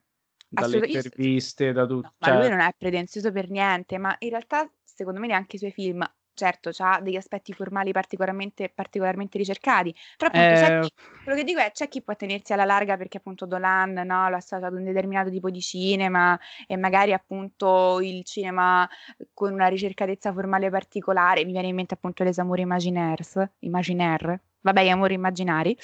[0.49, 2.07] Dalle interviste, da tutto.
[2.07, 2.39] No, ma cioè...
[2.39, 6.05] lui non è pretenzioso per niente, ma in realtà secondo me neanche i suoi film
[6.35, 10.80] certo, ha degli aspetti formali particolarmente, particolarmente ricercati, però appunto eh...
[10.80, 14.28] chi, quello che dico è c'è chi può tenersi alla larga perché appunto Dolan no,
[14.28, 18.89] lo associa ad un determinato tipo di cinema e magari appunto il cinema
[19.32, 24.85] con una ricercatezza formale particolare, mi viene in mente appunto Les Amours Imaginaires, Imaginaire, vabbè,
[24.85, 25.76] gli amori immaginari,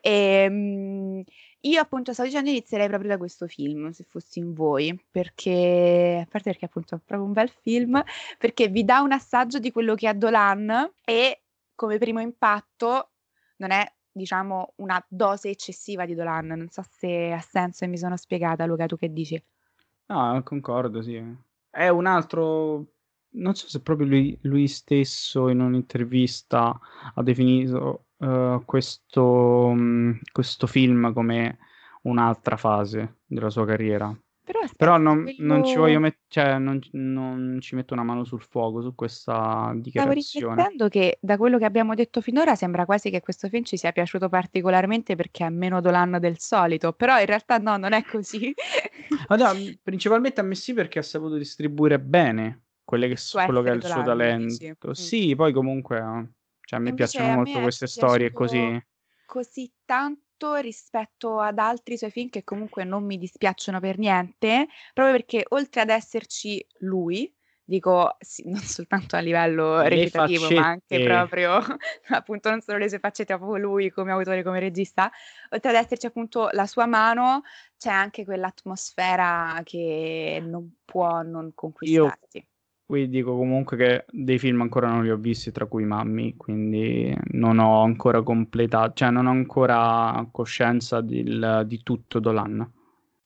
[0.00, 1.22] e, ehm,
[1.68, 6.28] io appunto stavo dicendo inizierei proprio da questo film, se fossi in voi, perché, a
[6.30, 8.02] parte perché appunto è proprio un bel film,
[8.38, 11.42] perché vi dà un assaggio di quello che è Dolan e
[11.74, 13.10] come primo impatto
[13.58, 17.98] non è diciamo una dose eccessiva di Dolan, non so se ha senso e mi
[17.98, 19.42] sono spiegata Luca, tu che dici?
[20.06, 21.22] No, concordo, sì.
[21.68, 22.86] È un altro,
[23.30, 26.78] non so se proprio lui, lui stesso in un'intervista
[27.14, 31.58] ha definito uh, questo, um, questo film come
[32.02, 34.16] un'altra fase della sua carriera.
[34.46, 35.54] Però, Però non, quello...
[35.54, 39.72] non, ci voglio met- cioè, non, non, ci metto una mano sul fuoco su questa
[39.74, 40.20] dichiarazione.
[40.22, 43.76] Stavo riflettendo che da quello che abbiamo detto finora sembra quasi che questo film ci
[43.76, 48.04] sia piaciuto particolarmente perché è meno Dolan del solito, però in realtà no, non è
[48.04, 48.54] così.
[49.26, 49.50] Allora,
[49.82, 53.82] principalmente a me sì perché ha saputo distribuire bene quelle che, quello che è il
[53.82, 54.94] suo talento.
[54.94, 55.36] Sì, mm.
[55.36, 56.34] poi comunque
[56.66, 58.84] cioè, a me Invece piacciono a molto me queste storie così.
[59.24, 65.14] Così tanto rispetto ad altri suoi film che comunque non mi dispiacciono per niente, proprio
[65.14, 67.32] perché oltre ad esserci lui,
[67.64, 70.60] dico sì, non soltanto a livello le recitativo, faccette.
[70.60, 71.60] ma anche proprio
[72.10, 75.08] appunto non solo le sue faccette, ma proprio lui come autore, come regista,
[75.50, 77.42] oltre ad esserci appunto la sua mano,
[77.78, 82.38] c'è anche quell'atmosfera che non può non conquistarti.
[82.38, 82.44] Io
[82.86, 87.12] Qui dico comunque che dei film ancora non li ho visti, tra cui Mammi, quindi
[87.32, 92.70] non ho ancora completato, cioè non ho ancora coscienza del, di tutto Dolan.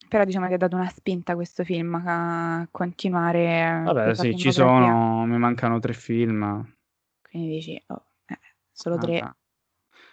[0.09, 3.83] Però diciamo che ha dato una spinta a questo film a continuare.
[3.85, 6.75] Vabbè, sì, ci sono, mi mancano tre film.
[7.21, 8.39] Quindi dici, oh, eh,
[8.71, 9.19] solo tre.
[9.19, 9.35] Ah,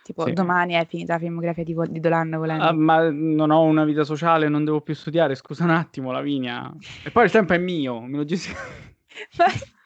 [0.02, 0.34] tipo sì.
[0.34, 2.64] domani è finita la filmografia di, di Dolan volendo.
[2.64, 6.70] Ah, ma non ho una vita sociale, non devo più studiare, scusa un attimo Lavinia.
[7.02, 8.96] E poi il tempo è mio, me lo gestisco.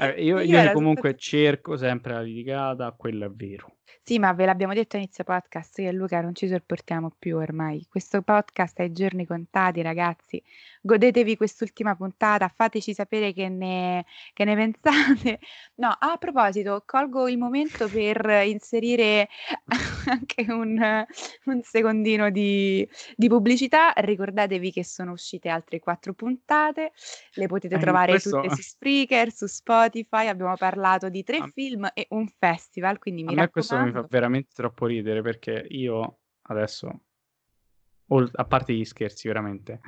[0.00, 1.24] Eh, io, io, io comunque stato...
[1.24, 3.77] cerco sempre la litigata, quello è vero.
[4.08, 7.84] Sì, ma ve l'abbiamo detto a inizio podcast che Luca non ci sopportiamo più ormai.
[7.90, 10.42] Questo podcast ha i giorni contati, ragazzi.
[10.80, 15.40] Godetevi quest'ultima puntata, fateci sapere che ne, che ne pensate.
[15.74, 19.28] No, a proposito, colgo il momento per inserire
[20.08, 21.04] anche un,
[21.44, 23.92] un secondino di, di, pubblicità.
[23.94, 26.92] Ricordatevi che sono uscite altre quattro puntate,
[27.34, 28.40] le potete eh, trovare questo...
[28.40, 30.28] tutte su Spreaker, su Spotify.
[30.28, 31.50] Abbiamo parlato di tre ah.
[31.52, 37.02] film e un festival, quindi mi raccomando fa veramente troppo ridere perché io adesso,
[38.06, 39.80] a parte gli scherzi veramente,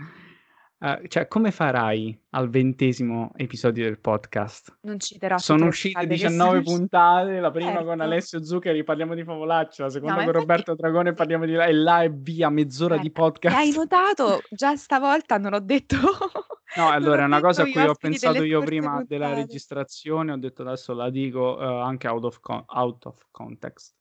[0.81, 4.79] Uh, cioè, come farai al ventesimo episodio del podcast?
[4.81, 7.85] Non citerò Sono uscite 19 puntate, la prima certo.
[7.85, 10.33] con Alessio Zuccheri parliamo di favolaccia, la seconda No, con.
[10.33, 11.53] Roberto Dragone parliamo di...
[11.53, 13.55] e là e via, mezz'ora eh, di podcast.
[13.55, 14.41] hai notato?
[14.49, 15.97] Già stavolta non ho detto...
[16.77, 19.07] No, allora è una cosa a cui ho pensato io prima puntate.
[19.09, 23.97] della registrazione, ho detto adesso la dico uh, anche out of, con- out of context.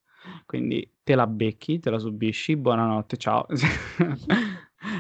[0.46, 3.46] Quindi te la becchi, te la subisci, buonanotte, ciao.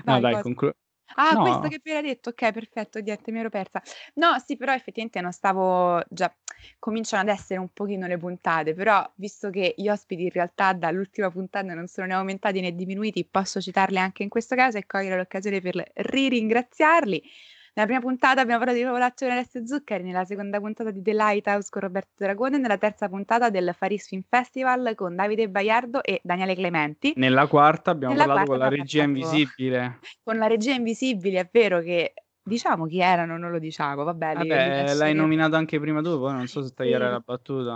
[0.05, 0.41] no, dai, cosa?
[0.41, 0.75] conclu-
[1.15, 1.41] Ah, No.
[1.41, 3.81] questo che appena detto, ok, perfetto, niente, mi ero persa.
[4.15, 6.31] No, sì, però effettivamente non stavo già,
[6.77, 11.31] cominciano ad essere un pochino le puntate, però visto che gli ospiti in realtà dall'ultima
[11.31, 15.17] puntata non sono né aumentati né diminuiti, posso citarli anche in questo caso e cogliere
[15.17, 17.23] l'occasione per ri-ringraziarli.
[17.73, 21.69] Nella prima puntata abbiamo parlato di con Alessio Zuccheri, nella seconda puntata di The Lighthouse
[21.69, 26.55] con Roberto Dragone, nella terza puntata del Faris Film Festival con Davide Baiardo e Daniele
[26.55, 27.13] Clementi.
[27.15, 29.99] Nella quarta abbiamo Nella parlato quarta con la regia invisibile.
[30.23, 34.47] con la regia invisibile, è vero che diciamo chi erano, non lo diciamo, vabbè, li
[34.49, 37.11] Vabbè, l'hai nominato anche prima tu, poi non so se tagliare Sì.
[37.11, 37.73] la battuta.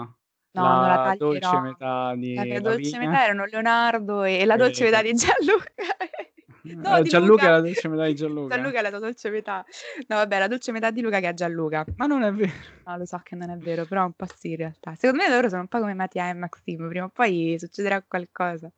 [0.56, 1.62] No, non la dolce taglierò.
[1.62, 3.00] metà di La dolce Lavinia.
[3.10, 5.72] metà erano Leonardo e la dolce E- metà di Gianluca.
[6.64, 7.47] No, Eh, Gianluca Luca.
[7.47, 8.55] è la dolce metà di Gianluca.
[8.55, 9.66] Gianluca è la tua dolce metà.
[10.07, 11.86] No, vabbè, la dolce metà di Luca che ha Gianluca.
[11.97, 12.51] Ma non è vero.
[12.86, 14.95] No, lo so che non è vero, però un po' sì in realtà.
[14.95, 18.72] Secondo me loro sono un po' come Mattia e Maximo, prima o poi succederà qualcosa.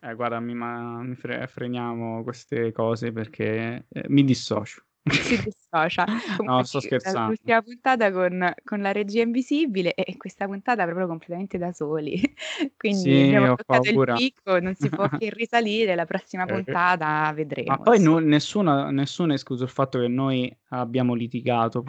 [0.00, 4.84] Eh, guarda, mi, ma- mi fre- freniamo queste cose perché eh, mi dissocio.
[5.10, 6.04] Si dissocia.
[6.36, 7.28] Comunque sto sì, scherzando.
[7.28, 12.20] L'ultima puntata con, con la regia invisibile e questa puntata proprio completamente da soli.
[12.76, 14.12] Quindi Sì, abbiamo toccato paura.
[14.14, 15.94] il picco, non si può che risalire.
[15.94, 16.52] La prossima Eh.
[16.52, 17.70] puntata vedremo.
[17.70, 21.84] Ma poi nu- nessuno, nessuno ha escluso il fatto che noi abbiamo litigato.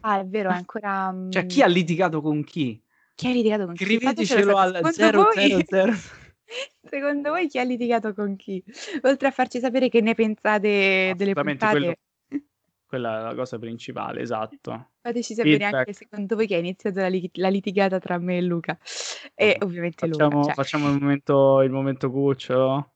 [0.00, 1.14] Ah, è vero, è ancora.
[1.28, 2.82] Cioè, mm, chi ha litigato con chi?
[3.14, 3.98] chi ha litigato con chi?
[4.00, 4.92] Fatecelo al sapere.
[4.92, 5.92] Secondo voi- 000.
[6.82, 8.64] Secondo voi chi ha litigato con chi?
[9.02, 11.94] Oltre a farci sapere che ne pensate delle puntate, quello-
[12.90, 14.88] Quella è la cosa principale, esatto.
[15.00, 15.74] fateci sapere Feedback.
[15.76, 18.76] anche secondo voi che è iniziata la, li- la litigata tra me e Luca.
[19.32, 20.44] E ovviamente Facciamo, Luca.
[20.46, 20.54] cioè.
[20.54, 22.94] facciamo il momento, il momento cucciolo.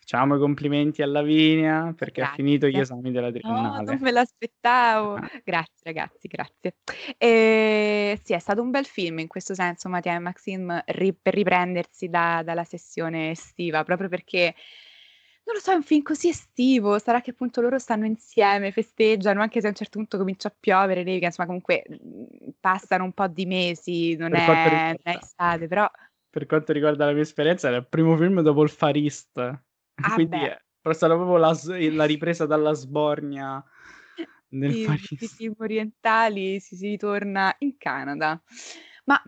[0.00, 2.42] Facciamo i complimenti a Lavinia perché ha Grazie.
[2.44, 3.84] finito gli esami della No, triennale.
[3.84, 5.14] non me l'aspettavo.
[5.14, 5.30] Ah.
[5.44, 6.74] Grazie ragazzi, grazie.
[7.16, 11.34] E, sì, è stato un bel film in questo senso, Mattia e Maxim, ri- per
[11.34, 14.56] riprendersi da- dalla sessione estiva, proprio perché,
[15.50, 19.40] non lo so, è un film così estivo, sarà che appunto loro stanno insieme, festeggiano,
[19.42, 23.12] anche se a un certo punto comincia a piovere, nevica, insomma comunque mh, passano un
[23.12, 25.90] po' di mesi, non Per è, non è estate, però
[26.30, 29.38] Per quanto riguarda la mia esperienza, era il primo film dopo il Farist.
[30.02, 30.52] Ah, Quindi beh.
[30.82, 31.56] è stata proprio la,
[31.92, 33.62] la ripresa dalla sbornia
[34.48, 35.12] del sì, Farist.
[35.18, 38.40] i film orientali si, si ritorna in Canada.
[39.10, 39.20] Ma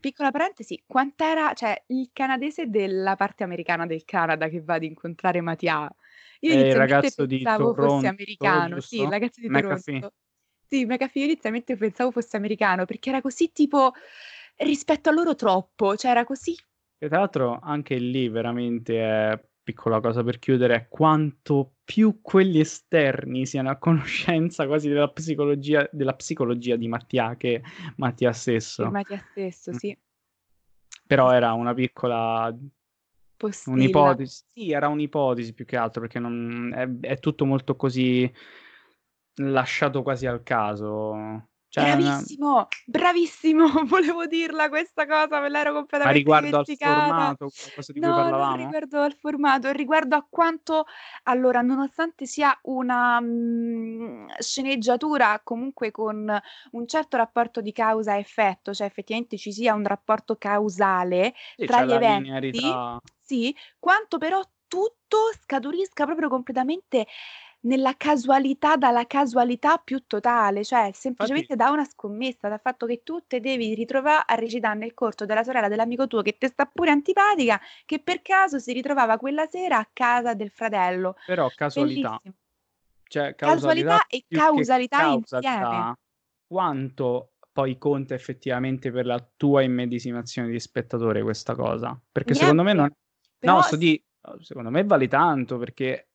[0.00, 5.40] Piccola parentesi, quant'era, cioè, il canadese della parte americana del Canada che va ad incontrare
[5.40, 5.88] Mattia?
[6.40, 9.10] Io È il ragazzo di pensavo fosse Toronto, americano, sì, il giusto?
[9.10, 10.00] ragazzo di McAfee.
[10.00, 10.16] Toronto.
[10.66, 13.92] Sì, McAfee, io inizialmente pensavo fosse americano perché era così tipo
[14.56, 16.54] rispetto a loro troppo, cioè era così
[17.00, 22.60] E tra l'altro anche lì veramente è piccola cosa per chiudere, è quanto più quelli
[22.60, 27.62] esterni siano a conoscenza quasi della psicologia, della psicologia di Mattia che
[27.96, 28.84] Mattia stesso.
[28.84, 29.94] il Mattia stesso, sì,
[31.06, 32.56] Però era una piccola
[33.36, 33.76] postilla.
[33.76, 34.44] un'ipotesi.
[34.54, 38.32] Sì, era un'ipotesi più che altro perché non, è, è tutto molto così
[39.34, 41.48] lasciato quasi al caso.
[41.70, 47.92] Cioè, Bravissimo, bravissimo, volevo dirla questa cosa, me l'ero ma completamente riguardo al formato, qualcosa
[47.92, 48.74] di cui No, non parlavamo?
[48.74, 50.86] riguardo al formato, riguardo a quanto,
[51.24, 56.40] allora, nonostante sia una mm, sceneggiatura comunque con
[56.72, 61.92] un certo rapporto di causa-effetto, cioè effettivamente ci sia un rapporto causale Sì, tra gli
[61.92, 62.98] eventi, linearità.
[63.20, 67.06] sì, quanto però tutto scaturisca proprio completamente
[67.60, 73.24] nella casualità, dalla casualità più totale, cioè semplicemente da una scommessa, dal fatto che tu
[73.26, 76.90] te devi ritrovare a recitare nel corto della sorella dell'amico tuo che ti sta pure
[76.90, 81.16] antipatica, che per caso si ritrovava quella sera a casa del fratello.
[81.26, 82.34] Però casualità, Bellissimo.
[83.04, 85.94] cioè Casualità e più che causalità causalità, insieme.
[86.46, 92.00] quanto poi conta effettivamente per la tua immedesimazione di spettatore questa cosa?
[92.12, 92.82] Perché secondo me non...
[92.84, 92.98] Niente.
[93.38, 94.00] Però No, sto di...
[94.40, 96.07] secondo me vale tanto perché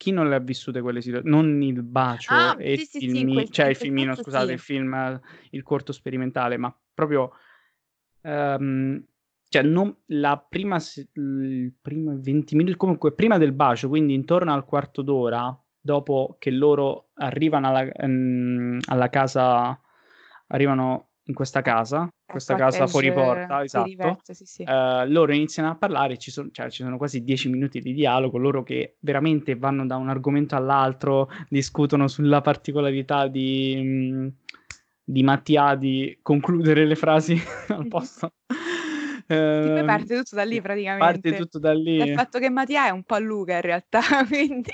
[0.00, 2.98] chi non le ha vissute quelle situazioni, non il bacio Ah, e sì, il sì,
[3.00, 4.52] sì, filmi- quel- cioè il filmino, scusate, sì.
[4.52, 5.20] il film,
[5.50, 7.32] il corto sperimentale, ma proprio
[8.22, 9.04] ehm,
[9.46, 10.78] cioè non la prima
[11.16, 16.50] il primo 20 minuti comunque prima del bacio, quindi intorno al quarto d'ora dopo che
[16.50, 19.78] loro arrivano alla, ehm, alla casa
[20.46, 23.88] arrivano in questa casa, questa casa fuori porta, esatto.
[23.88, 24.62] Diverso, sì, sì.
[24.62, 28.36] Uh, loro iniziano a parlare, ci sono, cioè, ci sono quasi dieci minuti di dialogo,
[28.36, 34.28] loro che veramente vanno da un argomento all'altro, discutono sulla particolarità di, mm,
[35.02, 38.32] di Mattia di concludere le frasi al posto.
[39.30, 41.04] Sì, poi parte tutto da lì praticamente.
[41.04, 41.98] Parte tutto da lì.
[41.98, 44.72] Dal fatto che Mattia è un po' Luca in realtà, quindi...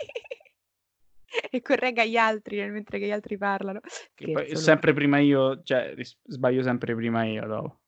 [1.50, 3.80] e corregga gli altri mentre che gli altri parlano.
[4.14, 7.80] Che poi, sempre prima io, cioè ris- sbaglio sempre prima io dopo.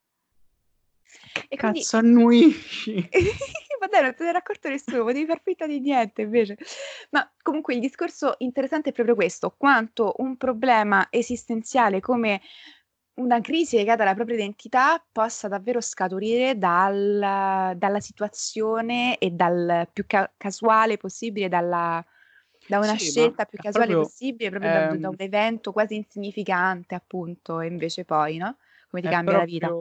[1.49, 2.21] E Cazzo quindi...
[2.21, 3.09] annuisci!
[3.81, 6.57] Vabbè, non te ne eri accorto nessuno, potevi far finta di niente invece.
[7.11, 12.41] Ma comunque il discorso interessante è proprio questo, quanto un problema esistenziale come
[13.15, 20.05] una crisi legata alla propria identità possa davvero scaturire dal, dalla situazione e dal più
[20.07, 22.05] ca- casuale possibile, dalla,
[22.69, 25.97] da una sì, scelta più casuale proprio, possibile, proprio ehm, da, da, un evento quasi
[25.97, 28.57] insignificante, appunto, e invece poi, no?
[28.91, 29.75] Come ti cambia la vita.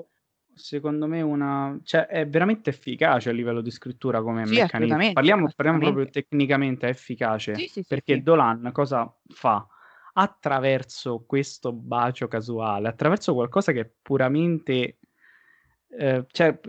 [0.54, 5.12] Secondo me una, cioè, è veramente efficace a livello di scrittura come sì, meccanismo.
[5.14, 9.68] Parliamo, parliamo, proprio tecnicamente, è efficace sì, perché Dolan cosa fa?
[10.20, 14.97] attraverso questo bacio casuale, attraverso qualcosa che è puramente,
[15.90, 16.60] eh, cioè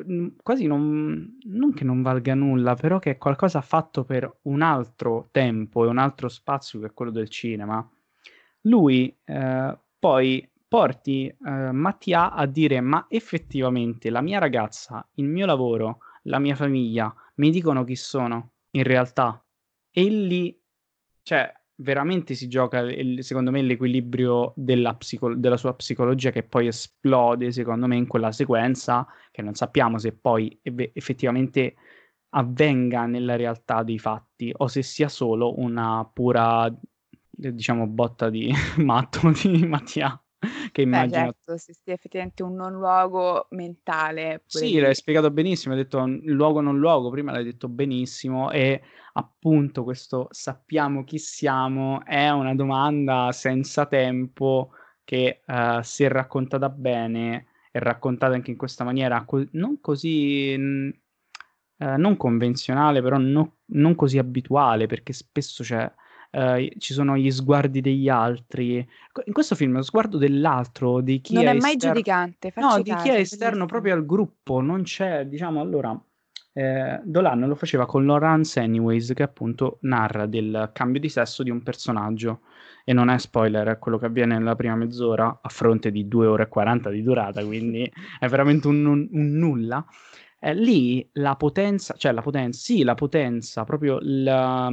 [0.43, 5.29] quasi non, non che non valga nulla, però che è qualcosa fatto per un altro
[5.31, 7.87] tempo e un altro spazio che è quello del cinema.
[8.63, 15.47] Lui eh, poi porti eh, Mattia a dire ma effettivamente la mia ragazza, il mio
[15.47, 19.43] lavoro, la mia famiglia mi dicono chi sono in realtà.
[19.91, 20.57] E lì,
[21.23, 22.85] cioè, veramente si gioca,
[23.21, 28.33] secondo me, l'equilibrio della, psico- della, sua psicologia che poi esplode, secondo me, in quella
[28.33, 31.77] sequenza che non sappiamo se poi ev- effettivamente
[32.31, 36.73] avvenga nella realtà dei fatti o se sia solo una pura,
[37.31, 40.21] diciamo, botta di matto di Mattia.
[40.73, 41.27] che immagino...
[41.27, 44.43] Beh, certo, sì, sì, effettivamente un non luogo mentale.
[44.47, 44.79] Sì, lì.
[44.81, 48.81] l'hai spiegato benissimo, hai detto luogo non luogo, prima l'hai detto benissimo e
[49.15, 54.71] appunto questo sappiamo chi siamo è una domanda senza tempo
[55.05, 60.57] che uh, se raccontata bene e raccontata anche in questa maniera co- non così...
[60.57, 60.91] Mh,
[61.79, 65.91] uh, non convenzionale, però no, non così abituale, perché spesso c'è
[66.31, 68.77] eh, ci sono gli sguardi degli altri.
[69.25, 71.95] In questo film lo sguardo dell'altro, di chi non è, è mai esterno...
[71.95, 72.53] giudicante.
[72.57, 75.99] No, di caso, chi è esterno proprio al gruppo, non c'è, diciamo, allora...
[76.53, 81.51] Eh, Dolan lo faceva con Lawrence Anyways, che appunto narra del cambio di sesso di
[81.51, 82.41] un personaggio.
[82.85, 86.27] E non è spoiler, è quello che avviene nella prima mezz'ora, a fronte di 2
[86.27, 89.85] ore e 40 di durata, quindi è veramente un, un, un nulla.
[90.41, 94.73] Eh, lì la potenza, cioè la potenza, sì, la potenza, proprio la,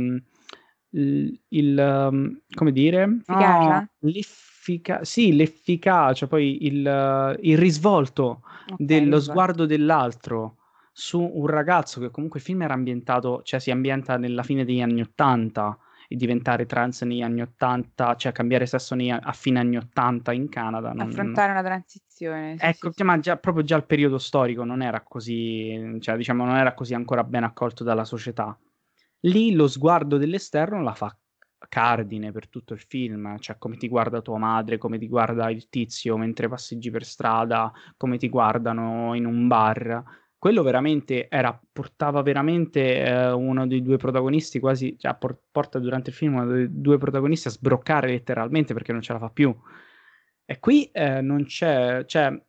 [0.96, 3.78] il, um, come dire, efficacia?
[3.78, 10.58] Oh, l'effica- sì, l'efficacia, poi il, il risvolto okay, dello sguardo dell'altro
[10.98, 14.82] su un ragazzo che comunque il film era ambientato, cioè si ambienta nella fine degli
[14.82, 15.78] anni Ottanta
[16.08, 20.48] e diventare trans negli anni Ottanta, cioè cambiare sesso nei, a fine anni Ottanta in
[20.48, 20.94] Canada.
[20.94, 22.58] Non, Affrontare una transizione.
[22.58, 26.46] Sì, ecco, sì, ma già, proprio già il periodo storico non era così, cioè diciamo
[26.46, 28.58] non era così ancora ben accolto dalla società.
[29.22, 31.18] Lì lo sguardo dell'esterno la fa
[31.68, 35.68] cardine per tutto il film, cioè come ti guarda tua madre, come ti guarda il
[35.70, 40.04] tizio mentre passeggi per strada, come ti guardano in un bar.
[40.38, 46.12] Quello veramente era, portava veramente eh, uno dei due protagonisti quasi, cioè por- porta durante
[46.12, 49.56] il film uno dei due protagonisti a sbroccare letteralmente perché non ce la fa più.
[50.46, 52.40] E qui eh, non c'è, cioè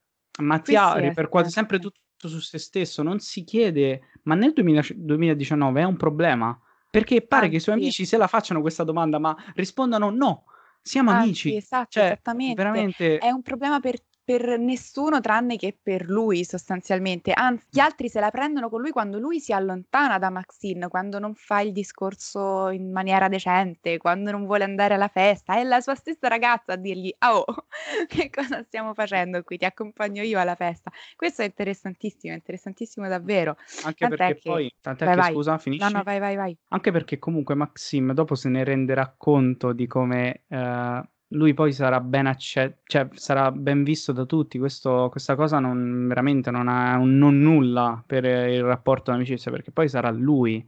[0.42, 5.84] Mattia ripercuote sempre tutto su se stesso, non si chiede, ma nel 2000, 2019 è
[5.84, 6.58] un problema?
[6.90, 10.44] Perché pare ah, che i suoi amici se la facciano questa domanda, ma rispondano no,
[10.80, 11.54] siamo ah, amici.
[11.54, 12.54] Esatto, cioè, esattamente.
[12.54, 13.18] Veramente...
[13.18, 17.30] È un problema per per nessuno tranne che per lui sostanzialmente.
[17.32, 21.20] Anzi, gli altri se la prendono con lui quando lui si allontana da Maxine, quando
[21.20, 25.54] non fa il discorso in maniera decente, quando non vuole andare alla festa.
[25.54, 27.44] È la sua stessa ragazza a dirgli: Oh,
[28.08, 29.58] che cosa stiamo facendo qui?
[29.58, 30.90] Ti accompagno io alla festa.
[31.14, 33.56] Questo è interessantissimo, è interessantissimo davvero.
[33.84, 34.50] Anche tant'è perché che...
[34.50, 35.32] poi, tant'è vai, che vai.
[35.32, 35.84] scusa, finisci.
[35.84, 36.58] No, no, vai, vai, vai.
[36.70, 40.42] Anche perché comunque Maxime dopo se ne renderà conto di come.
[40.48, 44.58] Uh lui poi sarà ben, accet- cioè, sarà ben visto da tutti.
[44.58, 49.72] Questo, questa cosa non, veramente non ha un non nulla per il rapporto d'amicizia, perché
[49.72, 50.66] poi sarà lui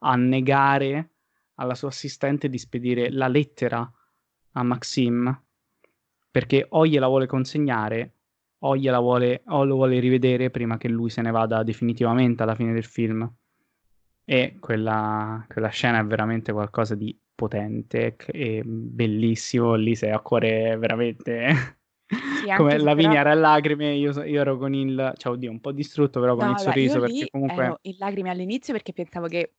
[0.00, 1.10] a negare
[1.56, 3.90] alla sua assistente di spedire la lettera
[4.52, 5.42] a Maxim,
[6.30, 8.14] perché o gliela vuole consegnare
[8.64, 12.54] o, gliela vuole, o lo vuole rivedere prima che lui se ne vada definitivamente alla
[12.54, 13.30] fine del film.
[14.26, 20.76] E quella, quella scena è veramente qualcosa di potente e bellissimo, lì sei a cuore
[20.76, 25.32] veramente Sì, Come se Lavinia però era in lacrime, io, io ero con il, cioè
[25.32, 27.64] oddio, un po' distrutto però con No, il sorriso perché comunque...
[27.64, 29.54] ero in lacrime all'inizio perché pensavo che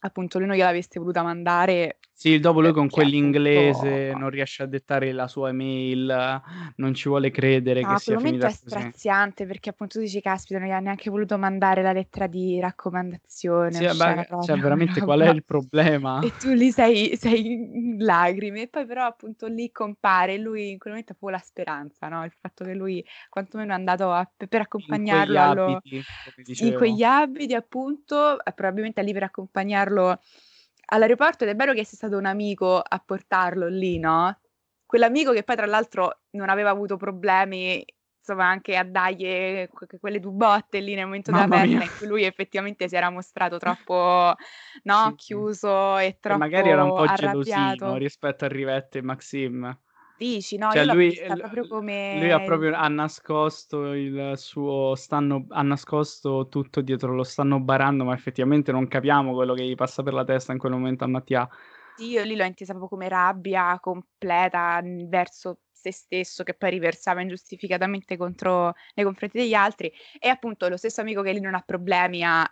[0.00, 4.66] appunto lui non gliel'avesse voluta mandare Sì, dopo lui con perché quell'inglese non riesce a
[4.66, 6.40] dettare la sua email,
[6.76, 8.92] non ci vuole credere No, che sia finita è così.
[8.92, 12.60] straziante perché appunto tu dici, caspita, non gli ha neanche voluto mandare la lettera di
[12.60, 16.24] raccomandazione Sì, eh, beh, cioè veramente qual è il problema?
[16.24, 20.78] E tu lì sei, sei in lacrime e poi però appunto lì compare lui in
[20.78, 22.24] quel momento ha proprio la speranza, no?
[22.24, 26.04] Il fatto che lui quantomeno è andato a- per In quegli accompagnarlo allo, abiti,
[26.60, 30.20] in quegli abiti appunto, eh, probabilmente è lì per accompagnarlo
[30.92, 34.38] all'aeroporto ed è vero che sia stato un amico a portarlo lì, no?
[34.86, 37.84] Quell'amico che poi tra l'altro non aveva avuto problemi,
[38.18, 41.80] insomma, anche a dargli que- quelle due botte lì nel momento della Mamma mia.
[41.80, 44.34] festa in cui lui effettivamente si era mostrato troppo,
[44.84, 45.34] no, Sì, sì.
[45.34, 47.96] chiuso e E magari era un troppo po' gelosino arrabbiato.
[47.96, 49.78] rispetto a Rivette e Maxim.
[50.16, 51.68] Dici, no, Cioè lui, l- l-
[52.10, 52.44] lui ha come...
[52.44, 58.72] proprio ha nascosto il suo stanno ha nascosto tutto dietro lo stanno barando, ma effettivamente
[58.72, 61.48] non capiamo quello che gli passa per la testa in quel momento a Mattia.
[61.94, 67.20] Sì, io lì l'ho intesa proprio come rabbia completa verso se stesso che poi riversava
[67.20, 71.60] ingiustificatamente contro, nei confronti degli altri e appunto lo stesso amico che lì non ha
[71.60, 72.42] problemi a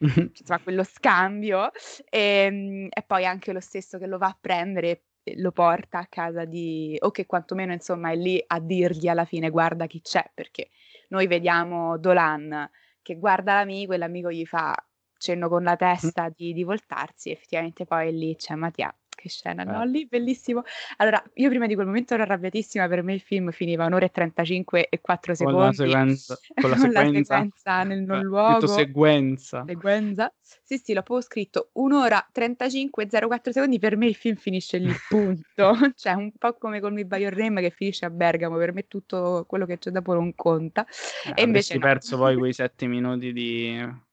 [0.38, 1.70] insomma, quello scambio
[2.08, 5.04] e, e poi anche lo stesso che lo va a prendere
[5.36, 9.50] lo porta a casa di o che quantomeno insomma è lì a dirgli alla fine
[9.50, 10.70] guarda chi c'è perché
[11.08, 12.70] noi vediamo Dolan
[13.02, 14.74] che guarda l'amico e l'amico gli fa
[15.18, 18.94] cenno con la testa di, di voltarsi effettivamente poi lì c'è Mattia
[19.28, 19.82] scena, no?
[19.82, 19.86] Eh.
[19.86, 20.62] Lì bellissimo.
[20.96, 24.10] Allora, io prima di quel momento ero arrabbiatissima, per me il film finiva un'ora e
[24.10, 28.18] 35 e 4 Con la secondi sequenza, con la con la sequenza, sequenza nel non
[28.18, 28.52] eh, luogo.
[28.54, 29.64] detto seguenza.
[29.66, 30.32] Sequenza.
[30.40, 33.78] Sì, sì, l'ho proprio scritto un'ora 35 04 secondi.
[33.78, 35.44] Per me il film finisce lì, punto.
[35.96, 38.56] cioè, un po' come con By Your Name che finisce a Bergamo.
[38.56, 40.86] Per me tutto quello che c'è dopo non conta.
[41.24, 41.80] Eh, e invece no.
[41.80, 44.04] perso poi quei sette minuti di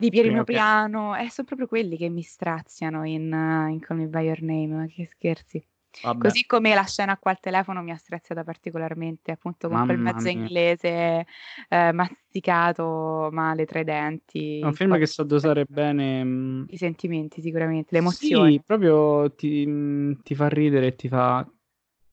[0.00, 1.16] Di Pierino primo piano.
[1.16, 4.66] Eh, sono proprio quelli che mi straziano in, uh, in Call Me By Your Name,
[4.68, 5.62] ma che scherzi.
[6.02, 9.98] Vabbè, Così come la scena qua al telefono mi ha straziata particolarmente, appunto con quel
[9.98, 10.32] mamma mezzo mia.
[10.32, 11.26] inglese
[11.68, 16.24] eh, masticato male tra i denti, È un film che sa dosare bene.
[16.24, 21.08] mm, i sentimenti sicuramente, le emozioni, Sì, proprio ti, mm, ti fa ridere e ti
[21.08, 21.46] fa.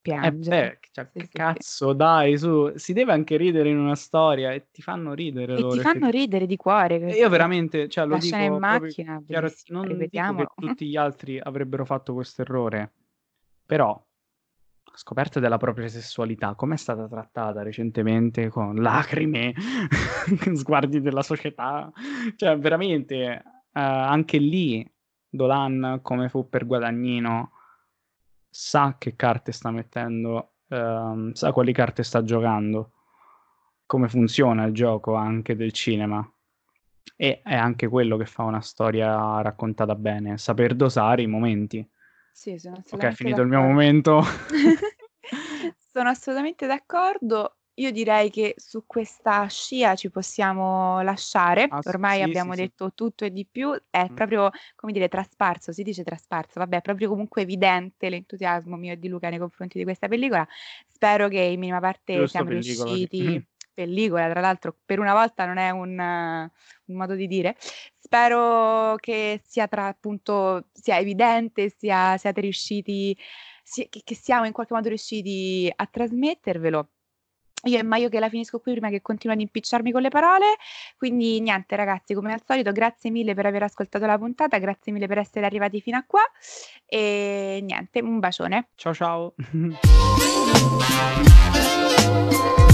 [0.00, 0.68] piangere.
[0.80, 4.52] beh, cioè, Sì, che sì, cazzo, dai, su, si deve anche ridere in una storia
[4.52, 5.74] e ti fanno ridere E ti loro.
[5.74, 6.18] fanno effettivamente.
[6.18, 6.98] ridere di cuore.
[6.98, 10.48] Che- io veramente, cioè, lo in dico proprio macchina, chiaro, non dico che ripetiamolo.
[10.56, 12.92] tutti gli altri avrebbero fatto questo errore,
[13.66, 19.52] però la scoperta della propria sessualità, come è stata trattata recentemente con lacrime,
[20.54, 21.90] sguardi della società,
[22.36, 23.42] cioè veramente eh,
[23.72, 24.88] anche lì
[25.28, 27.52] Dolan, come fu per Guadagnino,
[28.60, 32.90] sa che carte sta mettendo, ehm, sa quali carte sta giocando,
[33.86, 36.28] come funziona il gioco anche del cinema.
[37.16, 41.88] E è anche quello che fa una storia raccontata bene, saper dosare i momenti.
[42.32, 43.72] Sì, sono Ok, è assolutamente finito il mio d'accordo.
[43.72, 44.22] momento.
[45.78, 47.57] Sono assolutamente d'accordo.
[47.78, 51.68] Io direi che su questa scia ci possiamo lasciare.
[51.70, 52.62] Ah, sì, Ormai sì, abbiamo sì, sì.
[52.64, 53.72] detto tutto e di più.
[53.88, 54.14] È Mm.
[54.14, 56.58] proprio, come dire, trasparso, si dice trasparso.
[56.58, 60.46] Vabbè, è proprio comunque evidente l'entusiasmo mio e di Luca nei confronti di questa pellicola.
[60.88, 63.06] Spero che in minima parte Giusto, siamo pellicola, sì.
[63.06, 63.46] riusciti.
[63.74, 66.50] Pellicola, tra l'altro, per una volta non è un, eh,
[66.86, 67.56] un modo di dire.
[67.96, 73.16] Spero che sia tra appunto sia evidente, sia, siate riusciti,
[73.62, 76.88] sia- che, che siamo in qualche modo riusciti a trasmettervelo.
[77.64, 80.56] Io Maio che la finisco qui prima che continua ad impicciarmi con le parole.
[80.96, 85.06] Quindi niente, ragazzi, come al solito, grazie mille per aver ascoltato la puntata, grazie mille
[85.06, 86.22] per essere arrivati fino a qua.
[86.86, 88.68] E niente, un bacione.
[88.76, 89.34] Ciao ciao.